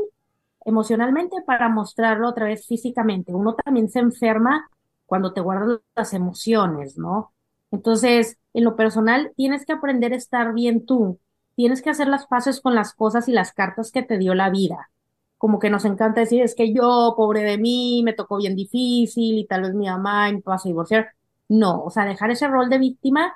emocionalmente 0.64 1.36
para 1.46 1.68
mostrarlo 1.68 2.28
otra 2.28 2.46
vez 2.46 2.66
físicamente. 2.66 3.34
Uno 3.34 3.54
también 3.54 3.88
se 3.90 4.00
enferma 4.00 4.68
cuando 5.06 5.32
te 5.32 5.40
guardas 5.40 5.80
las 5.94 6.14
emociones, 6.14 6.96
¿no? 6.98 7.32
Entonces, 7.70 8.38
en 8.54 8.64
lo 8.64 8.76
personal, 8.76 9.32
tienes 9.36 9.66
que 9.66 9.72
aprender 9.72 10.12
a 10.12 10.16
estar 10.16 10.54
bien 10.54 10.86
tú. 10.86 11.18
Tienes 11.56 11.82
que 11.82 11.90
hacer 11.90 12.08
las 12.08 12.26
paces 12.26 12.60
con 12.60 12.74
las 12.74 12.94
cosas 12.94 13.28
y 13.28 13.32
las 13.32 13.52
cartas 13.52 13.92
que 13.92 14.02
te 14.02 14.18
dio 14.18 14.34
la 14.34 14.50
vida. 14.50 14.90
Como 15.38 15.58
que 15.58 15.70
nos 15.70 15.84
encanta 15.84 16.20
decir, 16.20 16.42
es 16.42 16.54
que 16.54 16.72
yo, 16.72 17.14
pobre 17.16 17.42
de 17.42 17.58
mí, 17.58 18.02
me 18.04 18.14
tocó 18.14 18.38
bien 18.38 18.56
difícil 18.56 19.38
y 19.38 19.46
tal 19.46 19.62
vez 19.62 19.74
mi 19.74 19.86
mamá 19.86 20.32
me 20.32 20.40
vas 20.44 20.64
a 20.64 20.68
divorciar. 20.68 21.08
No, 21.48 21.82
o 21.82 21.90
sea, 21.90 22.06
dejar 22.06 22.30
ese 22.30 22.48
rol 22.48 22.70
de 22.70 22.78
víctima 22.78 23.34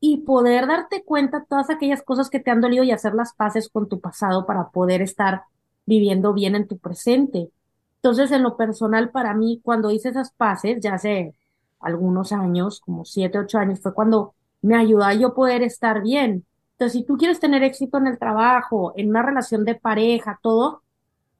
y 0.00 0.18
poder 0.18 0.66
darte 0.66 1.04
cuenta 1.04 1.44
todas 1.48 1.70
aquellas 1.70 2.02
cosas 2.02 2.30
que 2.30 2.40
te 2.40 2.50
han 2.50 2.60
dolido 2.60 2.82
y 2.84 2.90
hacer 2.90 3.14
las 3.14 3.34
paces 3.34 3.68
con 3.68 3.88
tu 3.88 4.00
pasado 4.00 4.46
para 4.46 4.70
poder 4.70 5.02
estar 5.02 5.42
viviendo 5.84 6.32
bien 6.32 6.54
en 6.54 6.66
tu 6.66 6.78
presente. 6.78 7.50
Entonces, 7.96 8.32
en 8.32 8.42
lo 8.42 8.56
personal, 8.56 9.10
para 9.10 9.34
mí, 9.34 9.60
cuando 9.62 9.90
hice 9.90 10.08
esas 10.08 10.32
paces, 10.32 10.80
ya 10.80 10.94
hace 10.94 11.34
algunos 11.80 12.32
años, 12.32 12.80
como 12.80 13.04
siete, 13.04 13.38
ocho 13.38 13.58
años, 13.58 13.80
fue 13.80 13.92
cuando 13.92 14.34
me 14.62 14.76
ayudó 14.76 15.04
a 15.04 15.14
yo 15.14 15.34
poder 15.34 15.62
estar 15.62 16.02
bien. 16.02 16.46
Entonces, 16.72 16.98
si 17.00 17.04
tú 17.04 17.18
quieres 17.18 17.40
tener 17.40 17.62
éxito 17.62 17.98
en 17.98 18.06
el 18.06 18.18
trabajo, 18.18 18.94
en 18.96 19.10
una 19.10 19.22
relación 19.22 19.66
de 19.66 19.74
pareja, 19.74 20.38
todo, 20.42 20.82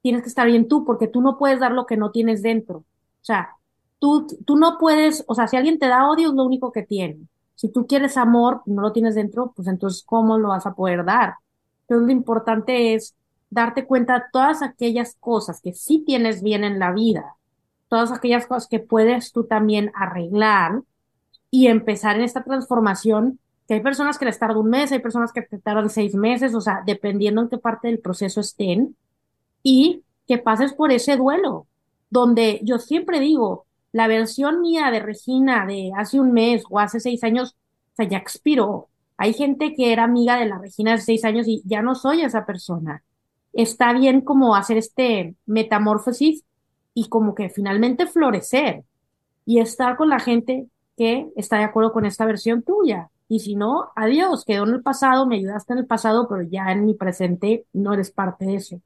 tienes 0.02 0.22
que 0.22 0.28
estar 0.28 0.46
bien 0.46 0.68
tú, 0.68 0.84
porque 0.84 1.08
tú 1.08 1.22
no 1.22 1.38
puedes 1.38 1.60
dar 1.60 1.72
lo 1.72 1.86
que 1.86 1.96
no 1.96 2.10
tienes 2.10 2.42
dentro. 2.42 2.78
O 2.78 2.84
sea, 3.24 3.56
tú, 3.98 4.26
tú 4.44 4.56
no 4.56 4.76
puedes, 4.78 5.24
o 5.28 5.34
sea, 5.34 5.46
si 5.48 5.56
alguien 5.56 5.78
te 5.78 5.88
da 5.88 6.08
odio, 6.10 6.28
es 6.28 6.34
lo 6.34 6.44
único 6.44 6.72
que 6.72 6.82
tiene. 6.82 7.26
Si 7.60 7.68
tú 7.68 7.86
quieres 7.86 8.16
amor, 8.16 8.62
no 8.64 8.80
lo 8.80 8.90
tienes 8.90 9.14
dentro, 9.14 9.52
pues 9.54 9.68
entonces, 9.68 10.02
¿cómo 10.02 10.38
lo 10.38 10.48
vas 10.48 10.64
a 10.64 10.72
poder 10.72 11.04
dar? 11.04 11.34
Entonces, 11.82 12.06
lo 12.06 12.12
importante 12.12 12.94
es 12.94 13.14
darte 13.50 13.84
cuenta 13.84 14.14
de 14.14 14.24
todas 14.32 14.62
aquellas 14.62 15.14
cosas 15.20 15.60
que 15.60 15.74
sí 15.74 16.02
tienes 16.06 16.42
bien 16.42 16.64
en 16.64 16.78
la 16.78 16.90
vida, 16.90 17.36
todas 17.90 18.12
aquellas 18.12 18.46
cosas 18.46 18.66
que 18.66 18.80
puedes 18.80 19.32
tú 19.32 19.44
también 19.44 19.92
arreglar 19.94 20.80
y 21.50 21.66
empezar 21.66 22.16
en 22.16 22.22
esta 22.22 22.42
transformación, 22.42 23.38
que 23.68 23.74
hay 23.74 23.80
personas 23.82 24.16
que 24.16 24.24
les 24.24 24.38
tarda 24.38 24.58
un 24.58 24.70
mes, 24.70 24.90
hay 24.90 25.00
personas 25.00 25.30
que 25.30 25.42
te 25.42 25.58
tardan 25.58 25.90
seis 25.90 26.14
meses, 26.14 26.54
o 26.54 26.62
sea, 26.62 26.82
dependiendo 26.86 27.42
en 27.42 27.50
qué 27.50 27.58
parte 27.58 27.88
del 27.88 27.98
proceso 27.98 28.40
estén, 28.40 28.96
y 29.62 30.02
que 30.26 30.38
pases 30.38 30.72
por 30.72 30.92
ese 30.92 31.18
duelo, 31.18 31.66
donde 32.08 32.58
yo 32.62 32.78
siempre 32.78 33.20
digo, 33.20 33.66
la 33.92 34.08
versión 34.08 34.60
mía 34.60 34.90
de 34.90 35.00
Regina 35.00 35.66
de 35.66 35.92
hace 35.96 36.20
un 36.20 36.32
mes 36.32 36.62
o 36.70 36.78
hace 36.78 37.00
seis 37.00 37.22
años, 37.24 37.56
o 37.92 37.96
sea, 37.96 38.08
ya 38.08 38.18
expiró. 38.18 38.88
Hay 39.16 39.34
gente 39.34 39.74
que 39.74 39.92
era 39.92 40.04
amiga 40.04 40.38
de 40.38 40.46
la 40.46 40.58
Regina 40.58 40.94
hace 40.94 41.06
seis 41.06 41.24
años 41.24 41.46
y 41.48 41.62
ya 41.64 41.82
no 41.82 41.94
soy 41.94 42.22
esa 42.22 42.46
persona. 42.46 43.02
Está 43.52 43.92
bien 43.92 44.20
como 44.20 44.54
hacer 44.54 44.78
este 44.78 45.34
metamorfosis 45.46 46.44
y 46.94 47.08
como 47.08 47.34
que 47.34 47.50
finalmente 47.50 48.06
florecer 48.06 48.84
y 49.44 49.58
estar 49.58 49.96
con 49.96 50.08
la 50.08 50.20
gente 50.20 50.66
que 50.96 51.28
está 51.36 51.58
de 51.58 51.64
acuerdo 51.64 51.92
con 51.92 52.06
esta 52.06 52.24
versión 52.24 52.62
tuya. 52.62 53.10
Y 53.28 53.40
si 53.40 53.56
no, 53.56 53.90
adiós, 53.96 54.44
quedó 54.44 54.64
en 54.64 54.74
el 54.74 54.82
pasado, 54.82 55.26
me 55.26 55.36
ayudaste 55.36 55.72
en 55.72 55.80
el 55.80 55.86
pasado, 55.86 56.28
pero 56.28 56.42
ya 56.42 56.72
en 56.72 56.84
mi 56.84 56.94
presente 56.94 57.64
no 57.72 57.94
eres 57.94 58.10
parte 58.10 58.44
de 58.44 58.56
eso. 58.56 58.80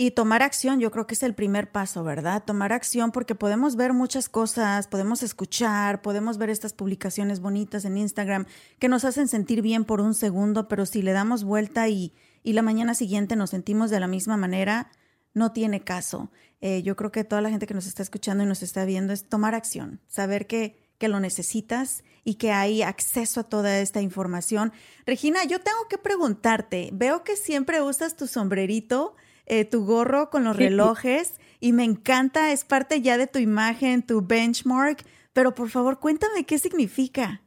Y 0.00 0.12
tomar 0.12 0.44
acción, 0.44 0.78
yo 0.78 0.92
creo 0.92 1.08
que 1.08 1.14
es 1.14 1.24
el 1.24 1.34
primer 1.34 1.72
paso, 1.72 2.04
¿verdad? 2.04 2.44
Tomar 2.46 2.72
acción 2.72 3.10
porque 3.10 3.34
podemos 3.34 3.74
ver 3.74 3.92
muchas 3.94 4.28
cosas, 4.28 4.86
podemos 4.86 5.24
escuchar, 5.24 6.02
podemos 6.02 6.38
ver 6.38 6.50
estas 6.50 6.72
publicaciones 6.72 7.40
bonitas 7.40 7.84
en 7.84 7.96
Instagram 7.98 8.46
que 8.78 8.86
nos 8.88 9.04
hacen 9.04 9.26
sentir 9.26 9.60
bien 9.60 9.84
por 9.84 10.00
un 10.00 10.14
segundo, 10.14 10.68
pero 10.68 10.86
si 10.86 11.02
le 11.02 11.10
damos 11.10 11.42
vuelta 11.42 11.88
y, 11.88 12.14
y 12.44 12.52
la 12.52 12.62
mañana 12.62 12.94
siguiente 12.94 13.34
nos 13.34 13.50
sentimos 13.50 13.90
de 13.90 13.98
la 13.98 14.06
misma 14.06 14.36
manera, 14.36 14.92
no 15.34 15.50
tiene 15.50 15.82
caso. 15.82 16.30
Eh, 16.60 16.84
yo 16.84 16.94
creo 16.94 17.10
que 17.10 17.24
toda 17.24 17.42
la 17.42 17.50
gente 17.50 17.66
que 17.66 17.74
nos 17.74 17.88
está 17.88 18.04
escuchando 18.04 18.44
y 18.44 18.46
nos 18.46 18.62
está 18.62 18.84
viendo 18.84 19.12
es 19.12 19.28
tomar 19.28 19.56
acción, 19.56 20.00
saber 20.06 20.46
que, 20.46 20.78
que 20.98 21.08
lo 21.08 21.18
necesitas 21.18 22.04
y 22.22 22.34
que 22.34 22.52
hay 22.52 22.82
acceso 22.82 23.40
a 23.40 23.48
toda 23.48 23.80
esta 23.80 24.00
información. 24.00 24.72
Regina, 25.06 25.42
yo 25.42 25.58
tengo 25.58 25.88
que 25.90 25.98
preguntarte, 25.98 26.90
veo 26.92 27.24
que 27.24 27.34
siempre 27.34 27.82
usas 27.82 28.16
tu 28.16 28.28
sombrerito 28.28 29.16
eh, 29.48 29.64
tu 29.64 29.84
gorro 29.84 30.30
con 30.30 30.44
los 30.44 30.56
relojes 30.56 31.34
y 31.60 31.72
me 31.72 31.84
encanta, 31.84 32.52
es 32.52 32.64
parte 32.64 33.00
ya 33.02 33.18
de 33.18 33.26
tu 33.26 33.38
imagen, 33.38 34.02
tu 34.02 34.22
benchmark, 34.22 35.04
pero 35.32 35.54
por 35.54 35.70
favor 35.70 35.98
cuéntame 35.98 36.44
qué 36.44 36.58
significa. 36.58 37.42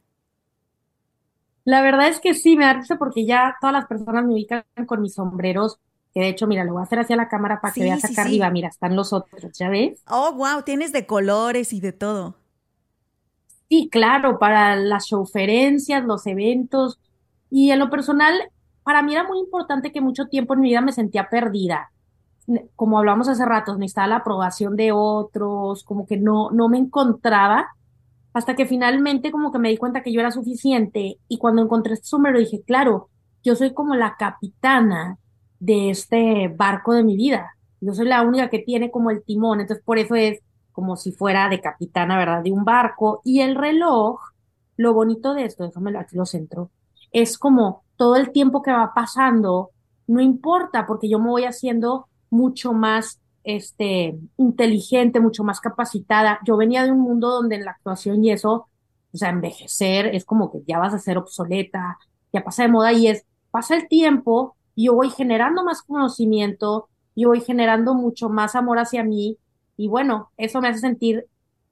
La 1.64 1.80
verdad 1.82 2.08
es 2.08 2.20
que 2.20 2.34
sí, 2.34 2.56
me 2.56 2.64
da 2.64 2.74
risa 2.74 2.96
porque 2.96 3.24
ya 3.24 3.56
todas 3.60 3.72
las 3.72 3.86
personas 3.86 4.24
me 4.24 4.32
ubican 4.34 4.64
con 4.86 5.00
mis 5.00 5.14
sombreros, 5.14 5.78
que 6.12 6.20
de 6.20 6.28
hecho, 6.28 6.46
mira, 6.46 6.64
lo 6.64 6.72
voy 6.72 6.80
a 6.80 6.84
hacer 6.84 6.98
hacia 6.98 7.16
la 7.16 7.28
cámara 7.28 7.60
para 7.60 7.72
que 7.72 7.84
veas 7.84 8.00
sí, 8.00 8.12
acá 8.12 8.22
sí. 8.24 8.28
arriba, 8.28 8.50
mira, 8.50 8.68
están 8.68 8.96
los 8.96 9.12
otros, 9.12 9.52
¿ya 9.58 9.68
ves? 9.68 10.02
Oh, 10.06 10.32
wow, 10.34 10.62
tienes 10.64 10.92
de 10.92 11.06
colores 11.06 11.72
y 11.72 11.80
de 11.80 11.92
todo. 11.92 12.36
Sí, 13.68 13.88
claro, 13.90 14.38
para 14.38 14.76
las 14.76 15.06
showferencias, 15.06 16.04
los 16.04 16.26
eventos. 16.26 16.98
Y 17.50 17.70
en 17.70 17.78
lo 17.78 17.90
personal, 17.90 18.34
para 18.84 19.02
mí 19.02 19.12
era 19.12 19.26
muy 19.26 19.38
importante 19.38 19.92
que 19.92 20.00
mucho 20.00 20.26
tiempo 20.26 20.54
en 20.54 20.60
mi 20.60 20.68
vida 20.68 20.80
me 20.80 20.92
sentía 20.92 21.28
perdida. 21.28 21.90
Como 22.74 22.98
hablamos 22.98 23.28
hace 23.28 23.44
rato, 23.44 23.76
necesitaba 23.76 24.08
la 24.08 24.16
aprobación 24.16 24.76
de 24.76 24.92
otros, 24.92 25.84
como 25.84 26.06
que 26.06 26.16
no, 26.16 26.50
no 26.50 26.68
me 26.68 26.78
encontraba, 26.78 27.68
hasta 28.32 28.56
que 28.56 28.66
finalmente 28.66 29.30
como 29.30 29.52
que 29.52 29.58
me 29.58 29.68
di 29.68 29.76
cuenta 29.76 30.02
que 30.02 30.12
yo 30.12 30.20
era 30.20 30.30
suficiente. 30.30 31.18
Y 31.28 31.38
cuando 31.38 31.62
encontré 31.62 31.94
este 31.94 32.06
sombrero 32.06 32.38
dije, 32.38 32.62
claro, 32.66 33.10
yo 33.44 33.54
soy 33.56 33.74
como 33.74 33.94
la 33.94 34.16
capitana 34.16 35.18
de 35.58 35.90
este 35.90 36.48
barco 36.48 36.94
de 36.94 37.04
mi 37.04 37.16
vida. 37.16 37.52
Yo 37.80 37.94
soy 37.94 38.06
la 38.06 38.22
única 38.22 38.48
que 38.48 38.60
tiene 38.60 38.90
como 38.90 39.10
el 39.10 39.22
timón, 39.24 39.60
entonces 39.60 39.84
por 39.84 39.98
eso 39.98 40.14
es 40.14 40.40
como 40.72 40.96
si 40.96 41.12
fuera 41.12 41.48
de 41.48 41.60
capitana, 41.60 42.16
¿verdad? 42.16 42.42
De 42.42 42.52
un 42.52 42.64
barco. 42.64 43.20
Y 43.24 43.40
el 43.40 43.54
reloj, 43.54 44.20
lo 44.76 44.94
bonito 44.94 45.34
de 45.34 45.44
esto, 45.44 45.64
déjame 45.64 45.96
aquí 45.98 46.16
lo 46.16 46.26
centro, 46.26 46.70
es 47.12 47.38
como 47.38 47.81
todo 48.02 48.16
el 48.16 48.32
tiempo 48.32 48.62
que 48.62 48.72
va 48.72 48.92
pasando, 48.92 49.70
no 50.08 50.20
importa, 50.20 50.86
porque 50.88 51.08
yo 51.08 51.20
me 51.20 51.30
voy 51.30 51.44
haciendo 51.44 52.08
mucho 52.30 52.72
más, 52.72 53.20
este, 53.44 54.18
inteligente, 54.38 55.20
mucho 55.20 55.44
más 55.44 55.60
capacitada. 55.60 56.40
Yo 56.44 56.56
venía 56.56 56.84
de 56.84 56.90
un 56.90 56.98
mundo 56.98 57.30
donde 57.30 57.54
en 57.54 57.64
la 57.64 57.70
actuación 57.70 58.24
y 58.24 58.32
eso, 58.32 58.66
o 59.12 59.16
sea, 59.16 59.28
envejecer 59.28 60.06
es 60.06 60.24
como 60.24 60.50
que 60.50 60.64
ya 60.66 60.80
vas 60.80 60.92
a 60.94 60.98
ser 60.98 61.16
obsoleta, 61.16 61.96
ya 62.32 62.42
pasa 62.42 62.64
de 62.64 62.70
moda 62.70 62.92
y 62.92 63.06
es, 63.06 63.24
pasa 63.52 63.76
el 63.76 63.86
tiempo 63.86 64.56
y 64.74 64.86
yo 64.86 64.94
voy 64.94 65.10
generando 65.10 65.62
más 65.62 65.82
conocimiento, 65.82 66.88
yo 67.14 67.28
voy 67.28 67.40
generando 67.40 67.94
mucho 67.94 68.28
más 68.28 68.56
amor 68.56 68.80
hacia 68.80 69.04
mí 69.04 69.38
y 69.76 69.86
bueno, 69.86 70.32
eso 70.36 70.60
me 70.60 70.66
hace 70.66 70.80
sentir 70.80 71.26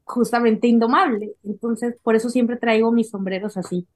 justamente 0.04 0.68
indomable. 0.68 1.34
Entonces, 1.42 1.96
por 2.04 2.14
eso 2.14 2.30
siempre 2.30 2.56
traigo 2.56 2.92
mis 2.92 3.10
sombreros 3.10 3.56
así. 3.56 3.88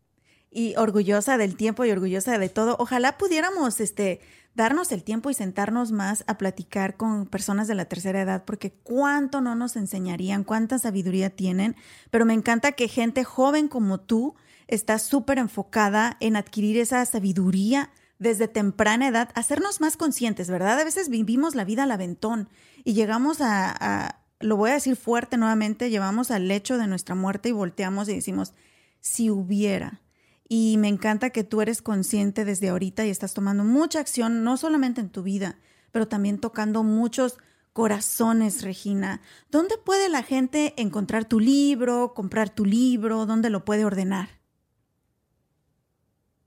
Y 0.56 0.76
orgullosa 0.76 1.36
del 1.36 1.56
tiempo 1.56 1.84
y 1.84 1.90
orgullosa 1.90 2.38
de 2.38 2.48
todo. 2.48 2.76
Ojalá 2.78 3.18
pudiéramos, 3.18 3.80
este, 3.80 4.20
darnos 4.54 4.92
el 4.92 5.02
tiempo 5.02 5.30
y 5.30 5.34
sentarnos 5.34 5.90
más 5.90 6.22
a 6.28 6.38
platicar 6.38 6.96
con 6.96 7.26
personas 7.26 7.66
de 7.66 7.74
la 7.74 7.86
tercera 7.86 8.22
edad, 8.22 8.44
porque 8.44 8.72
cuánto 8.72 9.40
no 9.40 9.56
nos 9.56 9.74
enseñarían, 9.74 10.44
cuánta 10.44 10.78
sabiduría 10.78 11.30
tienen. 11.30 11.74
Pero 12.10 12.24
me 12.24 12.34
encanta 12.34 12.72
que 12.72 12.86
gente 12.88 13.24
joven 13.24 13.66
como 13.66 13.98
tú 13.98 14.36
está 14.68 14.98
súper 14.98 15.38
enfocada 15.38 16.16
en 16.20 16.36
adquirir 16.36 16.78
esa 16.78 17.04
sabiduría 17.04 17.90
desde 18.18 18.46
temprana 18.46 19.08
edad, 19.08 19.30
hacernos 19.34 19.80
más 19.80 19.96
conscientes, 19.96 20.48
¿verdad? 20.48 20.78
A 20.78 20.84
veces 20.84 21.08
vivimos 21.08 21.56
la 21.56 21.64
vida 21.64 21.82
al 21.82 21.90
aventón 21.90 22.48
y 22.84 22.94
llegamos 22.94 23.40
a, 23.40 23.74
a, 23.78 24.20
lo 24.38 24.56
voy 24.56 24.70
a 24.70 24.74
decir 24.74 24.94
fuerte 24.94 25.36
nuevamente, 25.36 25.90
llevamos 25.90 26.30
al 26.30 26.46
lecho 26.46 26.78
de 26.78 26.86
nuestra 26.86 27.16
muerte 27.16 27.48
y 27.48 27.52
volteamos 27.52 28.08
y 28.08 28.14
decimos, 28.14 28.54
si 29.00 29.30
hubiera. 29.30 30.00
Y 30.48 30.76
me 30.78 30.88
encanta 30.88 31.30
que 31.30 31.44
tú 31.44 31.60
eres 31.60 31.80
consciente 31.80 32.44
desde 32.44 32.68
ahorita 32.68 33.06
y 33.06 33.10
estás 33.10 33.34
tomando 33.34 33.64
mucha 33.64 34.00
acción, 34.00 34.44
no 34.44 34.56
solamente 34.56 35.00
en 35.00 35.10
tu 35.10 35.22
vida, 35.22 35.58
pero 35.90 36.06
también 36.06 36.38
tocando 36.38 36.82
muchos 36.82 37.38
corazones, 37.72 38.62
Regina. 38.62 39.20
¿Dónde 39.50 39.76
puede 39.76 40.08
la 40.08 40.22
gente 40.22 40.74
encontrar 40.76 41.24
tu 41.24 41.40
libro, 41.40 42.14
comprar 42.14 42.50
tu 42.50 42.64
libro? 42.64 43.26
¿Dónde 43.26 43.50
lo 43.50 43.64
puede 43.64 43.84
ordenar? 43.84 44.28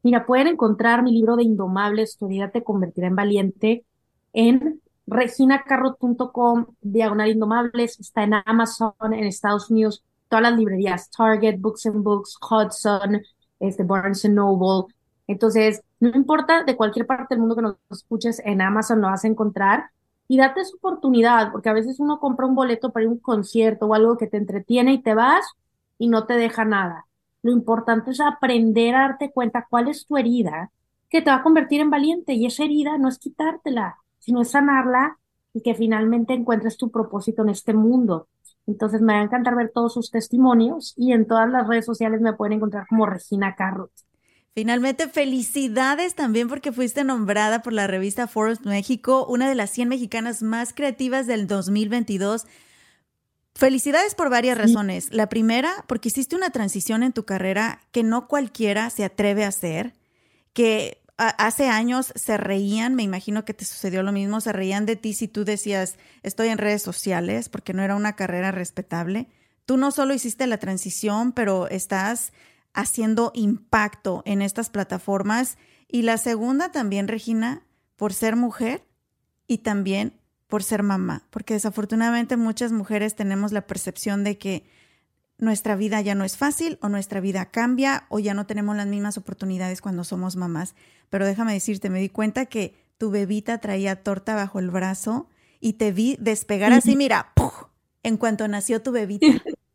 Mira, 0.03 0.25
pueden 0.25 0.47
encontrar 0.47 1.03
mi 1.03 1.12
libro 1.12 1.36
de 1.36 1.43
Indomables, 1.43 2.17
tu 2.17 2.27
vida 2.27 2.49
te 2.49 2.63
convertirá 2.63 3.07
en 3.07 3.15
valiente 3.15 3.86
en 4.31 4.81
reginacarrot.com, 5.05 6.67
diagonal 6.81 7.29
Indomables, 7.29 7.99
está 7.99 8.23
en 8.23 8.36
Amazon, 8.45 8.93
en 9.12 9.25
Estados 9.25 9.69
Unidos, 9.69 10.03
todas 10.29 10.43
las 10.43 10.57
librerías, 10.57 11.10
Target, 11.10 11.60
Books 11.60 11.88
and 11.88 12.03
Books, 12.03 12.38
Hudson, 12.39 13.21
este, 13.60 13.84
Barnes 13.84 14.24
Noble. 14.30 14.93
Entonces, 15.28 15.82
no 16.00 16.10
importa 16.10 16.63
de 16.63 16.76
cualquier 16.76 17.06
parte 17.06 17.36
del 17.36 17.39
mundo 17.39 17.56
que 17.56 17.62
nos 17.62 17.76
escuches, 17.91 18.41
en 18.46 18.62
Amazon 18.62 19.02
lo 19.02 19.08
vas 19.08 19.26
a 19.26 19.28
encontrar 19.28 19.91
y 20.28 20.38
date 20.38 20.65
su 20.65 20.78
oportunidad, 20.78 21.52
porque 21.52 21.70
a 21.70 21.74
veces 21.74 22.00
uno 22.00 22.20
compra 22.20 22.46
un 22.46 22.56
boleto 22.56 22.91
para 22.91 23.04
ir 23.04 23.10
a 23.10 23.13
un 23.13 23.20
concierto 23.20 23.86
o 23.86 23.93
algo 23.93 24.17
que 24.17 24.28
te 24.28 24.38
entretiene 24.38 24.93
y 24.93 25.02
te 25.02 25.13
vas 25.13 25.46
y 25.98 26.08
no 26.08 26.26
te 26.26 26.34
deja 26.36 26.65
nada. 26.65 27.06
Lo 27.41 27.52
importante 27.52 28.12
es 28.12 28.20
aprender 28.20 28.96
a 28.96 29.02
darte 29.02 29.32
cuenta 29.32 29.67
cuál 29.70 29.88
es 29.88 30.06
tu 30.06 30.17
herida 30.17 30.72
que 31.10 31.22
te 31.22 31.30
va 31.30 31.38
a 31.38 31.43
convertir 31.43 31.82
en 31.82 31.89
valiente 31.89 32.34
y 32.34 32.46
esa 32.46 32.63
herida 32.63 32.98
no 32.98 33.08
es 33.08 33.20
quitártela, 33.20 33.98
sino 34.20 34.41
es 34.41 34.52
sanarla 34.52 35.17
y 35.54 35.62
que 35.62 35.74
finalmente 35.74 36.34
encuentres 36.34 36.78
tu 36.78 36.91
propósito 36.91 37.43
en 37.43 37.50
este 37.50 37.74
mundo. 37.74 38.28
Entonces 38.67 39.01
me 39.01 39.13
va 39.13 39.21
a 39.21 39.23
encantar 39.23 39.56
ver 39.56 39.71
todos 39.73 39.93
sus 39.93 40.12
testimonios 40.12 40.93
y 40.97 41.13
en 41.13 41.25
todas 41.25 41.49
las 41.49 41.67
redes 41.67 41.86
sociales 41.86 42.21
me 42.21 42.34
pueden 42.34 42.53
encontrar 42.53 42.86
como 42.88 43.06
Regina 43.06 43.56
Carrot. 43.56 43.91
Finalmente, 44.53 45.08
felicidades 45.08 46.15
también 46.15 46.47
porque 46.47 46.71
fuiste 46.71 47.03
nombrada 47.03 47.62
por 47.62 47.73
la 47.73 47.88
revista 47.88 48.27
Forbes 48.27 48.65
México, 48.65 49.25
una 49.30 49.47
de 49.47 49.56
las 49.56 49.69
100 49.69 49.88
mexicanas 49.88 50.41
más 50.41 50.73
creativas 50.73 51.27
del 51.27 51.47
2022. 51.47 52.47
Felicidades 53.53 54.15
por 54.15 54.30
varias 54.30 54.58
razones. 54.58 55.13
La 55.13 55.30
primera, 55.30 55.86
porque 55.88 56.10
hiciste 56.10 56.36
una 56.36 56.49
transición 56.49 57.03
en 57.03 57.13
tu 57.13 57.23
carrera 57.23 57.82
que 57.91 58.03
no 58.03 58.27
cualquiera 58.27 58.89
se 58.89 59.06
atreve 59.06 59.45
a 59.45 59.49
hacer, 59.49 59.93
que 60.53 61.01
hace 61.17 61.67
años 61.67 62.13
se 62.15 62.38
reían, 62.38 62.95
me 62.95 63.03
imagino 63.03 63.43
que 63.43 63.53
te 63.53 63.65
sucedió 63.65 64.03
lo 64.03 64.12
mismo, 64.12 64.39
se 64.39 64.53
reían 64.53 64.86
de 64.86 64.95
ti 64.95 65.13
si 65.13 65.27
tú 65.27 65.45
decías, 65.45 65.97
estoy 66.23 66.49
en 66.49 66.58
redes 66.58 66.84
sociales, 66.84 67.49
porque 67.49 67.73
no 67.73 67.82
era 67.84 67.95
una 67.95 68.15
carrera 68.15 68.51
respetable. 68.51 69.27
Tú 69.65 69.77
no 69.77 69.91
solo 69.91 70.13
hiciste 70.13 70.47
la 70.47 70.60
transición, 70.60 71.32
pero 71.32 71.67
estás 71.67 72.34
haciendo 72.73 73.32
impacto 73.34 74.21
en 74.25 74.41
estas 74.41 74.69
plataformas. 74.69 75.58
Y 75.88 76.03
la 76.03 76.17
segunda 76.17 76.71
también, 76.71 77.08
Regina, 77.08 77.63
por 77.95 78.13
ser 78.13 78.36
mujer 78.36 78.86
y 79.47 79.60
también 79.60 80.13
por 80.47 80.63
ser 80.63 80.84
mamá, 80.84 81.27
porque 81.30 81.56
desafortunadamente 81.56 82.38
muchas 82.38 82.71
mujeres 82.71 83.15
tenemos 83.15 83.51
la 83.51 83.67
percepción 83.67 84.23
de 84.23 84.38
que 84.38 84.69
nuestra 85.38 85.76
vida 85.76 86.02
ya 86.02 86.15
no 86.15 86.23
es 86.23 86.38
fácil 86.38 86.80
o 86.82 86.89
nuestra 86.89 87.19
vida 87.19 87.52
cambia 87.52 88.06
o 88.10 88.19
ya 88.19 88.34
no 88.34 88.45
tenemos 88.45 88.76
las 88.76 88.88
mismas 88.88 89.17
oportunidades 89.17 89.82
cuando 89.82 90.04
somos 90.04 90.36
mamás. 90.36 90.76
Pero 91.10 91.26
déjame 91.26 91.54
decirte, 91.54 91.89
me 91.89 92.00
di 92.00 92.10
cuenta 92.10 92.47
que 92.47 92.76
tu 92.97 93.12
bebita 93.12 93.60
traía 93.60 94.04
torta 94.04 94.36
bajo 94.36 94.60
el 94.60 94.71
brazo 94.71 95.30
y 95.60 95.73
te 95.73 95.91
vi 95.91 96.17
despegar 96.19 96.73
así, 96.73 96.95
mira, 96.95 97.32
¡puf! 97.36 97.54
en 98.04 98.17
cuanto 98.17 98.47
nació 98.47 98.82
tu 98.82 98.91
bebita. 98.91 99.28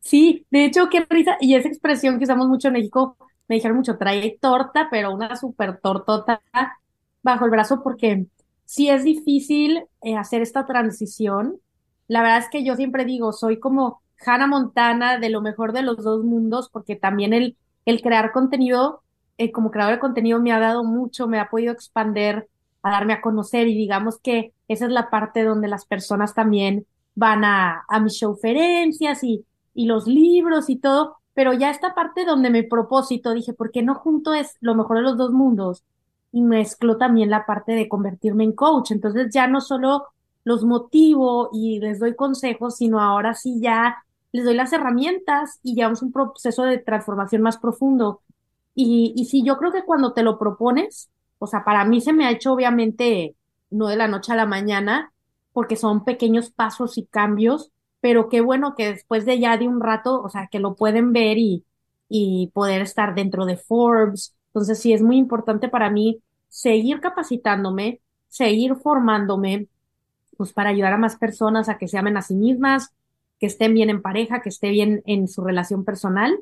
Sí, 0.00 0.46
de 0.50 0.66
hecho, 0.66 0.90
qué 0.90 1.06
risa, 1.08 1.38
y 1.40 1.54
esa 1.54 1.68
expresión 1.68 2.18
que 2.18 2.24
usamos 2.24 2.46
mucho 2.46 2.68
en 2.68 2.74
México, 2.74 3.16
me 3.48 3.54
dijeron 3.54 3.78
mucho, 3.78 3.96
trae 3.96 4.36
torta, 4.38 4.88
pero 4.90 5.14
una 5.14 5.34
super 5.34 5.80
tortota 5.80 6.42
bajo 7.22 7.46
el 7.46 7.50
brazo, 7.50 7.82
porque 7.82 8.26
sí 8.66 8.90
es 8.90 9.02
difícil 9.02 9.82
eh, 10.02 10.16
hacer 10.16 10.42
esta 10.42 10.66
transición. 10.66 11.58
La 12.06 12.20
verdad 12.20 12.38
es 12.40 12.50
que 12.50 12.62
yo 12.64 12.76
siempre 12.76 13.06
digo, 13.06 13.32
soy 13.32 13.58
como 13.58 14.02
Hannah 14.26 14.46
Montana 14.46 15.18
de 15.18 15.30
lo 15.30 15.40
mejor 15.40 15.72
de 15.72 15.82
los 15.82 15.98
dos 15.98 16.24
mundos, 16.24 16.68
porque 16.70 16.96
también 16.96 17.32
el, 17.32 17.56
el 17.84 18.02
crear 18.02 18.32
contenido, 18.32 19.02
eh, 19.38 19.52
como 19.52 19.70
creador 19.70 19.94
de 19.94 20.00
contenido, 20.00 20.40
me 20.40 20.52
ha 20.52 20.58
dado 20.58 20.84
mucho, 20.84 21.26
me 21.28 21.40
ha 21.40 21.50
podido 21.50 21.72
expander, 21.72 22.48
a 22.82 22.90
darme 22.90 23.14
a 23.14 23.20
conocer, 23.20 23.66
y 23.68 23.74
digamos 23.74 24.18
que 24.18 24.52
esa 24.68 24.86
es 24.86 24.90
la 24.92 25.10
parte 25.10 25.42
donde 25.44 25.68
las 25.68 25.86
personas 25.86 26.34
también 26.34 26.86
van 27.14 27.44
a, 27.44 27.84
a 27.88 28.00
mis 28.00 28.14
showferencias 28.14 29.24
y 29.24 29.44
y 29.74 29.86
los 29.86 30.06
libros 30.06 30.70
y 30.70 30.76
todo, 30.76 31.16
pero 31.34 31.52
ya 31.52 31.70
esta 31.70 31.94
parte 31.94 32.24
donde 32.24 32.50
mi 32.50 32.62
propósito, 32.62 33.34
dije, 33.34 33.52
¿por 33.52 33.72
qué 33.72 33.82
no 33.82 33.96
junto 33.96 34.32
es 34.32 34.56
lo 34.60 34.74
mejor 34.74 34.98
de 34.98 35.02
los 35.02 35.16
dos 35.18 35.32
mundos? 35.32 35.82
Y 36.32 36.42
mezclo 36.42 36.96
también 36.96 37.30
la 37.30 37.44
parte 37.44 37.72
de 37.72 37.88
convertirme 37.88 38.44
en 38.44 38.52
coach. 38.52 38.92
Entonces 38.92 39.28
ya 39.32 39.46
no 39.46 39.60
solo 39.60 40.06
los 40.44 40.64
motivo 40.64 41.50
y 41.52 41.80
les 41.80 41.98
doy 41.98 42.14
consejos, 42.14 42.76
sino 42.76 43.00
ahora 43.00 43.34
sí 43.34 43.60
ya 43.60 44.03
les 44.34 44.44
doy 44.44 44.54
las 44.54 44.72
herramientas 44.72 45.60
y 45.62 45.76
llevamos 45.76 46.02
un 46.02 46.12
proceso 46.12 46.64
de 46.64 46.78
transformación 46.78 47.42
más 47.42 47.58
profundo. 47.58 48.22
Y, 48.74 49.12
y 49.16 49.26
sí, 49.26 49.44
yo 49.44 49.56
creo 49.58 49.72
que 49.72 49.84
cuando 49.84 50.12
te 50.12 50.24
lo 50.24 50.38
propones, 50.38 51.10
o 51.38 51.46
sea, 51.46 51.64
para 51.64 51.84
mí 51.84 52.00
se 52.00 52.12
me 52.12 52.26
ha 52.26 52.32
hecho 52.32 52.52
obviamente 52.52 53.36
no 53.70 53.88
de 53.88 53.96
la 53.96 54.08
noche 54.08 54.32
a 54.32 54.36
la 54.36 54.46
mañana, 54.46 55.12
porque 55.52 55.76
son 55.76 56.04
pequeños 56.04 56.50
pasos 56.50 56.98
y 56.98 57.06
cambios, 57.06 57.70
pero 58.00 58.28
qué 58.28 58.40
bueno 58.40 58.74
que 58.76 58.92
después 58.92 59.24
de 59.24 59.38
ya 59.38 59.56
de 59.56 59.68
un 59.68 59.80
rato, 59.80 60.20
o 60.22 60.28
sea, 60.28 60.48
que 60.50 60.58
lo 60.58 60.74
pueden 60.74 61.12
ver 61.12 61.38
y, 61.38 61.64
y 62.08 62.50
poder 62.54 62.82
estar 62.82 63.14
dentro 63.14 63.46
de 63.46 63.56
Forbes. 63.56 64.34
Entonces 64.48 64.80
sí 64.80 64.92
es 64.92 65.02
muy 65.02 65.16
importante 65.16 65.68
para 65.68 65.90
mí 65.90 66.20
seguir 66.48 67.00
capacitándome, 67.00 68.00
seguir 68.28 68.74
formándome, 68.76 69.68
pues 70.36 70.52
para 70.52 70.70
ayudar 70.70 70.92
a 70.94 70.98
más 70.98 71.16
personas 71.16 71.68
a 71.68 71.78
que 71.78 71.88
se 71.88 71.98
amen 71.98 72.16
a 72.16 72.22
sí 72.22 72.34
mismas, 72.34 72.92
que 73.44 73.48
estén 73.48 73.74
bien 73.74 73.90
en 73.90 74.00
pareja, 74.00 74.40
que 74.40 74.48
esté 74.48 74.70
bien 74.70 75.02
en 75.04 75.28
su 75.28 75.44
relación 75.44 75.84
personal 75.84 76.34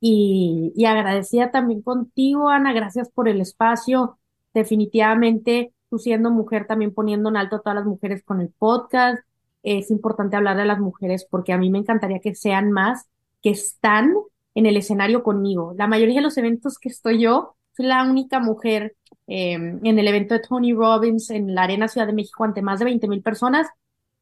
y, 0.00 0.70
y 0.76 0.84
agradecida 0.84 1.50
también 1.50 1.80
contigo, 1.80 2.50
Ana, 2.50 2.74
gracias 2.74 3.08
por 3.08 3.26
el 3.26 3.40
espacio. 3.40 4.18
Definitivamente, 4.52 5.72
tú 5.88 5.98
siendo 5.98 6.30
mujer, 6.30 6.66
también 6.66 6.92
poniendo 6.92 7.30
en 7.30 7.38
alto 7.38 7.56
a 7.56 7.60
todas 7.60 7.76
las 7.76 7.86
mujeres 7.86 8.22
con 8.22 8.42
el 8.42 8.50
podcast. 8.50 9.24
Es 9.62 9.90
importante 9.90 10.36
hablar 10.36 10.58
de 10.58 10.66
las 10.66 10.78
mujeres 10.78 11.26
porque 11.30 11.54
a 11.54 11.56
mí 11.56 11.70
me 11.70 11.78
encantaría 11.78 12.18
que 12.18 12.34
sean 12.34 12.70
más 12.70 13.08
que 13.42 13.48
están 13.48 14.12
en 14.54 14.66
el 14.66 14.76
escenario 14.76 15.22
conmigo. 15.22 15.72
La 15.78 15.86
mayoría 15.86 16.16
de 16.16 16.20
los 16.20 16.36
eventos 16.36 16.78
que 16.78 16.90
estoy 16.90 17.18
yo, 17.18 17.56
soy 17.74 17.86
la 17.86 18.04
única 18.04 18.40
mujer 18.40 18.94
eh, 19.26 19.54
en 19.54 19.98
el 19.98 20.06
evento 20.06 20.34
de 20.34 20.40
Tony 20.46 20.74
Robbins 20.74 21.30
en 21.30 21.54
la 21.54 21.62
Arena 21.62 21.88
Ciudad 21.88 22.06
de 22.06 22.12
México 22.12 22.44
ante 22.44 22.60
más 22.60 22.78
de 22.78 22.84
20 22.84 23.08
mil 23.08 23.22
personas. 23.22 23.68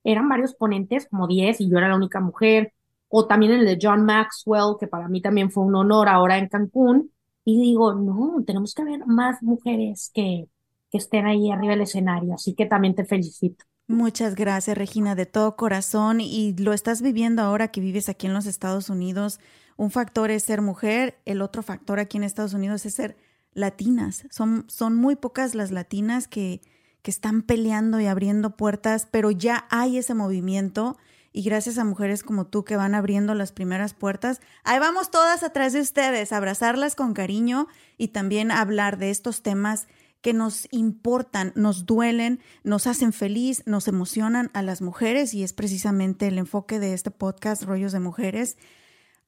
Eran 0.05 0.29
varios 0.29 0.55
ponentes, 0.55 1.07
como 1.09 1.27
10, 1.27 1.61
y 1.61 1.71
yo 1.71 1.79
era 1.79 1.89
la 1.89 1.97
única 1.97 2.21
mujer. 2.21 2.73
O 3.09 3.27
también 3.27 3.53
el 3.53 3.65
de 3.65 3.79
John 3.81 4.05
Maxwell, 4.05 4.77
que 4.79 4.87
para 4.87 5.09
mí 5.09 5.21
también 5.21 5.51
fue 5.51 5.65
un 5.65 5.75
honor 5.75 6.09
ahora 6.09 6.39
en 6.39 6.49
Cancún. 6.49 7.11
Y 7.45 7.61
digo, 7.61 7.95
no, 7.95 8.43
tenemos 8.47 8.75
que 8.75 8.85
ver 8.85 9.07
más 9.07 9.43
mujeres 9.43 10.11
que, 10.15 10.47
que 10.91 10.99
estén 10.99 11.27
ahí 11.27 11.51
arriba 11.51 11.73
del 11.73 11.83
escenario. 11.83 12.35
Así 12.35 12.55
que 12.55 12.67
también 12.67 12.95
te 12.95 13.05
felicito. 13.05 13.65
Muchas 13.89 14.37
gracias, 14.37 14.79
Regina, 14.79 15.17
de 15.17 15.27
todo 15.27 15.57
corazón. 15.57 16.21
Y 16.21 16.55
lo 16.57 16.73
estás 16.73 17.03
viviendo 17.03 17.43
ahora 17.43 17.69
que 17.69 17.81
vives 17.81 18.09
aquí 18.09 18.27
en 18.27 18.35
los 18.35 18.47
Estados 18.47 18.89
Unidos. 18.89 19.41
Un 19.77 19.91
factor 19.91 20.31
es 20.31 20.45
ser 20.45 20.63
mujer, 20.63 21.19
el 21.25 21.43
otro 21.43 21.63
factor 21.63 21.99
aquí 21.99 22.19
en 22.19 22.25
Estados 22.25 22.55
Unidos 22.55 22.87
es 22.87 22.95
ser 22.95 23.17
latinas. 23.55 24.27
Son, 24.31 24.65
son 24.69 24.95
muy 24.95 25.17
pocas 25.17 25.55
las 25.55 25.71
latinas 25.71 26.29
que, 26.29 26.61
que 27.03 27.11
están 27.11 27.43
peleando 27.43 28.01
y 28.01 28.07
abriendo 28.07 28.57
puertas, 28.57 29.09
pero 29.11 29.31
ya 29.31 29.67
hay 29.71 29.99
ese 29.99 30.15
movimiento 30.15 30.97
y 31.33 31.43
gracias 31.43 31.79
a 31.79 31.85
mujeres 31.85 32.23
como 32.23 32.47
tú 32.47 32.65
que 32.65 32.77
van 32.77 32.95
abriendo 32.95 33.35
las 33.35 33.53
primeras 33.53 33.95
puertas, 33.95 34.41
ahí 34.65 34.79
vamos 34.79 35.11
todas 35.11 35.43
atrás 35.43 35.73
de 35.73 35.81
ustedes, 35.81 36.33
abrazarlas 36.33 36.97
con 36.97 37.15
cariño 37.15 37.69
y 37.97 38.09
también 38.09 38.51
hablar 38.51 38.99
de 38.99 39.11
estos 39.11 39.43
temas 39.43 39.87
que 40.21 40.33
nos 40.35 40.69
importan, 40.71 41.53
nos 41.55 41.87
duelen, 41.87 42.41
nos 42.63 42.87
hacen 42.87 43.13
feliz, 43.13 43.63
nos 43.65 43.89
emocionan 43.89 44.51
a 44.53 44.63
las 44.63 44.83
mujeres 44.83 45.33
y 45.33 45.43
es 45.43 45.53
precisamente 45.53 46.27
el 46.27 46.39
enfoque 46.39 46.79
de 46.79 46.93
este 46.93 47.11
podcast, 47.11 47.63
Rollos 47.63 47.93
de 47.93 48.01
Mujeres. 48.01 48.59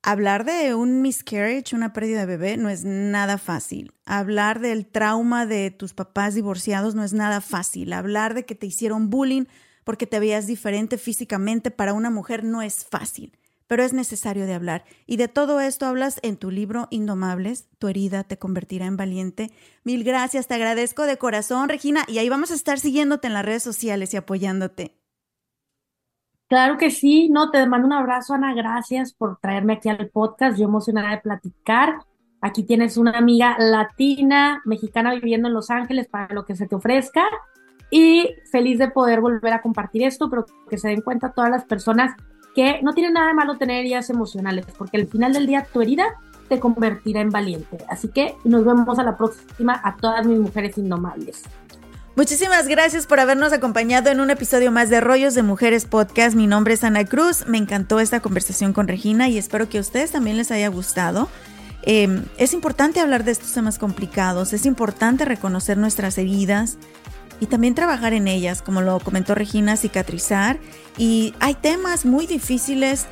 Hablar 0.05 0.45
de 0.45 0.75
un 0.75 1.01
miscarriage, 1.01 1.77
una 1.77 1.93
pérdida 1.93 2.21
de 2.21 2.27
bebé, 2.27 2.57
no 2.57 2.69
es 2.69 2.85
nada 2.85 3.39
fácil. 3.39 3.93
Hablar 4.05 4.59
del 4.59 4.87
trauma 4.87 5.47
de 5.47 5.71
tus 5.71 5.95
papás 5.95 6.35
divorciados 6.35 6.97
no 6.97 7.05
es 7.05 7.13
nada 7.13 7.41
fácil. 7.41 7.93
Hablar 7.93 8.35
de 8.35 8.45
que 8.45 8.57
te 8.57 8.67
hicieron 8.67 9.11
bullying 9.11 9.45
porque 9.85 10.09
te 10.09 10.19
veías 10.19 10.47
diferente 10.49 10.99
físicamente 10.99 11.71
para 11.71 11.93
una 11.93 12.11
mujer 12.11 12.43
no 12.45 12.63
es 12.63 12.85
fácil 12.85 13.39
pero 13.73 13.85
es 13.85 13.95
necesario 13.95 14.45
de 14.45 14.53
hablar. 14.53 14.85
Y 15.07 15.17
de 15.17 15.29
todo 15.29 15.59
esto 15.59 15.87
hablas 15.87 16.21
en 16.23 16.37
tu 16.37 16.51
libro 16.51 16.89
Indomables, 16.91 17.69
tu 17.79 17.89
herida 17.89 18.23
te 18.23 18.39
convertirá 18.39 18.85
en 18.85 18.99
valiente. 18.99 19.51
Mil 19.83 20.05
gracias, 20.05 20.47
te 20.47 20.53
agradezco 20.53 21.05
de 21.05 21.17
corazón, 21.17 21.71
Regina, 21.71 22.05
y 22.07 22.19
ahí 22.19 22.29
vamos 22.29 22.51
a 22.51 22.55
estar 22.55 22.79
siguiéndote 22.79 23.29
en 23.29 23.33
las 23.33 23.47
redes 23.47 23.63
sociales 23.63 24.13
y 24.13 24.19
apoyándote. 24.19 25.02
Claro 26.53 26.77
que 26.77 26.91
sí, 26.91 27.31
no, 27.31 27.51
te 27.51 27.67
mando 27.67 27.87
un 27.87 27.95
abrazo, 27.95 28.35
Ana, 28.35 28.53
gracias 28.53 29.15
por 29.15 29.39
traerme 29.39 29.73
aquí 29.73 29.89
al 29.89 30.11
podcast, 30.11 30.59
yo 30.59 30.67
emocionada 30.67 31.13
de 31.13 31.17
platicar. 31.17 32.01
Aquí 32.43 32.63
tienes 32.63 32.99
una 32.99 33.13
amiga 33.13 33.57
latina, 33.59 34.61
mexicana 34.67 35.15
viviendo 35.15 35.49
en 35.49 35.55
Los 35.55 35.71
Ángeles 35.71 36.09
para 36.09 36.35
lo 36.35 36.45
que 36.45 36.55
se 36.55 36.69
te 36.69 36.75
ofrezca 36.75 37.25
y 37.91 38.35
feliz 38.51 38.79
de 38.79 38.91
poder 38.91 39.23
volver 39.23 39.55
a 39.55 39.63
compartir 39.63 40.03
esto, 40.03 40.29
pero 40.29 40.45
que 40.69 40.77
se 40.77 40.89
den 40.89 41.01
cuenta 41.01 41.33
todas 41.33 41.51
las 41.51 41.65
personas 41.65 42.15
que 42.55 42.83
no 42.83 42.93
tiene 42.93 43.13
nada 43.13 43.29
de 43.29 43.35
malo 43.35 43.57
tener 43.57 43.79
heridas 43.79 44.11
emocionales, 44.11 44.67
porque 44.77 44.99
al 44.99 45.07
final 45.07 45.33
del 45.33 45.47
día 45.47 45.67
tu 45.73 45.81
herida 45.81 46.05
te 46.51 46.61
convertirá 46.61 47.23
en 47.23 47.31
valiente. 47.31 47.79
Así 47.89 48.09
que 48.09 48.37
nos 48.45 48.63
vemos 48.63 48.99
a 48.99 49.05
la 49.05 49.17
próxima 49.17 49.81
a 49.83 49.97
todas 49.97 50.27
mis 50.27 50.39
mujeres 50.39 50.77
indomables. 50.77 51.45
Muchísimas 52.15 52.69
gracias 52.69 53.07
por 53.07 53.21
habernos 53.21 53.55
acompañado 53.55 54.11
en 54.11 54.21
un 54.21 54.31
episodio 54.31 54.71
más 54.71 54.91
de 54.91 55.01
Rollos 55.01 55.35
de 55.35 55.43
Mujeres 55.43 55.87
Podcast. 55.87 56.37
Mi 56.37 56.47
nombre 56.47 56.75
es 56.75 56.85
Ana 56.85 57.07
Cruz. 57.07 57.47
Me 57.47 57.57
encantó 57.57 58.01
esta 58.01 58.21
conversación 58.21 58.75
con 58.75 58.87
Regina 58.87 59.29
y 59.29 59.39
espero 59.39 59.69
que 59.69 59.79
a 59.79 59.81
ustedes 59.81 60.11
también 60.11 60.37
les 60.37 60.51
haya 60.51 60.69
gustado. 60.69 61.31
Eh, 61.85 62.23
es 62.37 62.53
importante 62.53 63.01
hablar 63.01 63.25
de 63.25 63.33
estos 63.33 63.53
temas 63.53 63.79
complicados, 63.79 64.53
es 64.53 64.67
importante 64.67 65.25
reconocer 65.25 65.79
nuestras 65.79 66.17
heridas, 66.19 66.77
y 67.43 67.47
también 67.47 67.75
trabajar 67.75 68.13
en 68.13 68.29
ellas, 68.29 68.63
como 68.63 68.83
lo 68.83 69.01
comentó 69.01 69.35
Regina, 69.35 69.77
cicatrizar. 69.77 70.61
Y 70.97 71.35
hay 71.41 71.55
temas 71.55 72.05
muy 72.05 72.29
difíciles 72.29 73.07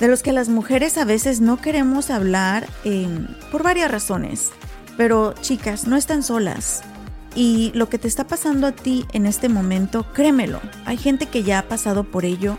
de 0.00 0.08
los 0.08 0.22
que 0.22 0.32
las 0.32 0.48
mujeres 0.48 0.96
a 0.96 1.04
veces 1.04 1.42
no 1.42 1.60
queremos 1.60 2.08
hablar 2.08 2.66
em, 2.84 3.26
por 3.52 3.62
varias 3.62 3.90
razones. 3.90 4.50
Pero 4.96 5.34
chicas, 5.42 5.86
no 5.86 5.96
están 5.96 6.22
solas. 6.22 6.82
Y 7.38 7.70
lo 7.72 7.88
que 7.88 7.98
te 7.98 8.08
está 8.08 8.26
pasando 8.26 8.66
a 8.66 8.72
ti 8.72 9.06
en 9.12 9.24
este 9.24 9.48
momento, 9.48 10.04
créemelo, 10.12 10.60
hay 10.84 10.96
gente 10.96 11.26
que 11.26 11.44
ya 11.44 11.60
ha 11.60 11.68
pasado 11.68 12.02
por 12.02 12.24
ello. 12.24 12.58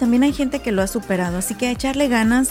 También 0.00 0.24
hay 0.24 0.32
gente 0.32 0.58
que 0.58 0.72
lo 0.72 0.82
ha 0.82 0.88
superado. 0.88 1.38
Así 1.38 1.54
que 1.54 1.68
a 1.68 1.70
echarle 1.70 2.08
ganas, 2.08 2.50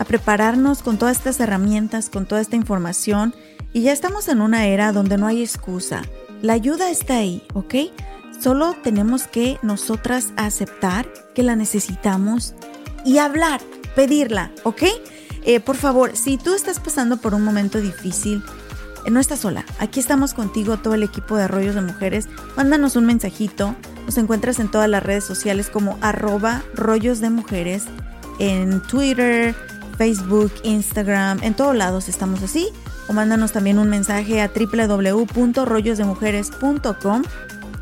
a 0.00 0.04
prepararnos 0.04 0.82
con 0.82 0.98
todas 0.98 1.18
estas 1.18 1.38
herramientas, 1.38 2.10
con 2.10 2.26
toda 2.26 2.40
esta 2.40 2.56
información. 2.56 3.36
Y 3.72 3.82
ya 3.82 3.92
estamos 3.92 4.26
en 4.26 4.40
una 4.40 4.66
era 4.66 4.90
donde 4.90 5.16
no 5.16 5.28
hay 5.28 5.42
excusa. 5.42 6.02
La 6.42 6.54
ayuda 6.54 6.90
está 6.90 7.18
ahí, 7.18 7.44
¿ok? 7.54 7.74
Solo 8.40 8.74
tenemos 8.82 9.28
que 9.28 9.60
nosotras 9.62 10.32
aceptar 10.34 11.06
que 11.36 11.44
la 11.44 11.54
necesitamos 11.54 12.56
y 13.04 13.18
hablar, 13.18 13.60
pedirla, 13.94 14.50
¿ok? 14.64 14.82
Eh, 15.44 15.60
por 15.60 15.76
favor, 15.76 16.16
si 16.16 16.36
tú 16.36 16.52
estás 16.52 16.80
pasando 16.80 17.18
por 17.18 17.32
un 17.32 17.44
momento 17.44 17.80
difícil, 17.80 18.42
no 19.10 19.20
estás 19.20 19.40
sola. 19.40 19.64
Aquí 19.78 20.00
estamos 20.00 20.34
contigo, 20.34 20.76
todo 20.76 20.94
el 20.94 21.02
equipo 21.02 21.36
de 21.36 21.44
Arroyos 21.44 21.74
de 21.74 21.80
Mujeres. 21.80 22.28
Mándanos 22.56 22.96
un 22.96 23.06
mensajito. 23.06 23.74
Nos 24.06 24.18
encuentras 24.18 24.58
en 24.58 24.70
todas 24.70 24.88
las 24.88 25.02
redes 25.02 25.24
sociales 25.24 25.70
como 25.70 25.98
arroba 26.00 26.62
rollos 26.74 27.20
de 27.20 27.30
mujeres, 27.30 27.84
en 28.38 28.82
Twitter, 28.82 29.54
Facebook, 29.96 30.52
Instagram, 30.64 31.42
en 31.42 31.54
todos 31.54 31.76
lados 31.76 32.08
estamos 32.08 32.42
así 32.42 32.68
o 33.08 33.12
mándanos 33.12 33.52
también 33.52 33.78
un 33.78 33.88
mensaje 33.88 34.40
a 34.40 34.48
www.rollosdemujeres.com 34.48 37.22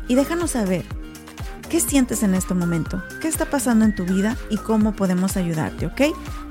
y 0.07 0.15
déjanos 0.15 0.51
saber 0.51 1.00
qué 1.71 1.79
sientes 1.79 2.21
en 2.21 2.35
este 2.35 2.53
momento, 2.53 3.01
qué 3.21 3.29
está 3.29 3.45
pasando 3.45 3.85
en 3.85 3.95
tu 3.95 4.03
vida 4.03 4.35
y 4.49 4.57
cómo 4.57 4.91
podemos 4.91 5.37
ayudarte, 5.37 5.85
¿ok? 5.85 6.01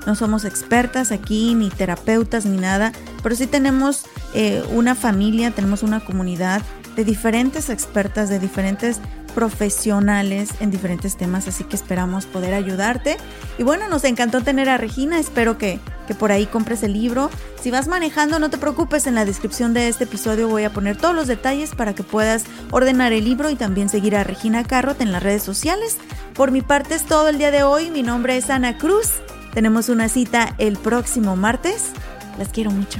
No 0.07 0.15
somos 0.15 0.45
expertas 0.45 1.11
aquí, 1.11 1.53
ni 1.53 1.69
terapeutas, 1.69 2.47
ni 2.47 2.57
nada, 2.57 2.91
pero 3.21 3.35
sí 3.35 3.45
tenemos 3.45 4.05
eh, 4.33 4.63
una 4.71 4.95
familia, 4.95 5.51
tenemos 5.51 5.83
una 5.83 5.99
comunidad 5.99 6.63
de 6.95 7.05
diferentes 7.05 7.69
expertas, 7.69 8.29
de 8.29 8.39
diferentes 8.39 8.99
profesionales 9.33 10.49
en 10.59 10.71
diferentes 10.71 11.17
temas, 11.17 11.47
así 11.47 11.63
que 11.63 11.75
esperamos 11.75 12.25
poder 12.25 12.53
ayudarte. 12.53 13.17
Y 13.57 13.63
bueno, 13.63 13.87
nos 13.89 14.03
encantó 14.03 14.41
tener 14.41 14.69
a 14.69 14.77
Regina, 14.77 15.19
espero 15.19 15.57
que, 15.57 15.79
que, 16.07 16.15
por 16.15 16.31
ahí 16.31 16.45
compres 16.45 16.83
el 16.83 16.93
libro. 16.93 17.29
Si 17.61 17.71
vas 17.71 17.87
manejando, 17.87 18.39
no 18.39 18.49
te 18.49 18.57
preocupes, 18.57 19.07
en 19.07 19.15
la 19.15 19.25
descripción 19.25 19.73
de 19.73 19.87
este 19.87 20.03
episodio 20.05 20.47
voy 20.47 20.63
a 20.63 20.73
poner 20.73 20.97
todos 20.97 21.15
los 21.15 21.27
detalles 21.27 21.75
para 21.75 21.93
que 21.93 22.03
puedas 22.03 22.45
ordenar 22.71 23.13
el 23.13 23.25
libro 23.25 23.49
y 23.49 23.55
también 23.55 23.89
seguir 23.89 24.15
a 24.15 24.23
Regina 24.23 24.63
Carrot 24.63 25.01
en 25.01 25.11
las 25.11 25.23
redes 25.23 25.43
sociales. 25.43 25.97
Por 26.33 26.51
mi 26.51 26.61
parte 26.61 26.95
es 26.95 27.05
todo 27.05 27.29
el 27.29 27.37
día 27.37 27.51
de 27.51 27.63
hoy, 27.63 27.89
mi 27.89 28.03
nombre 28.03 28.37
es 28.37 28.49
Ana 28.49 28.77
Cruz, 28.77 29.21
tenemos 29.53 29.89
una 29.89 30.09
cita 30.09 30.55
el 30.57 30.77
próximo 30.77 31.35
martes, 31.35 31.91
las 32.37 32.49
quiero 32.49 32.71
mucho. 32.71 32.99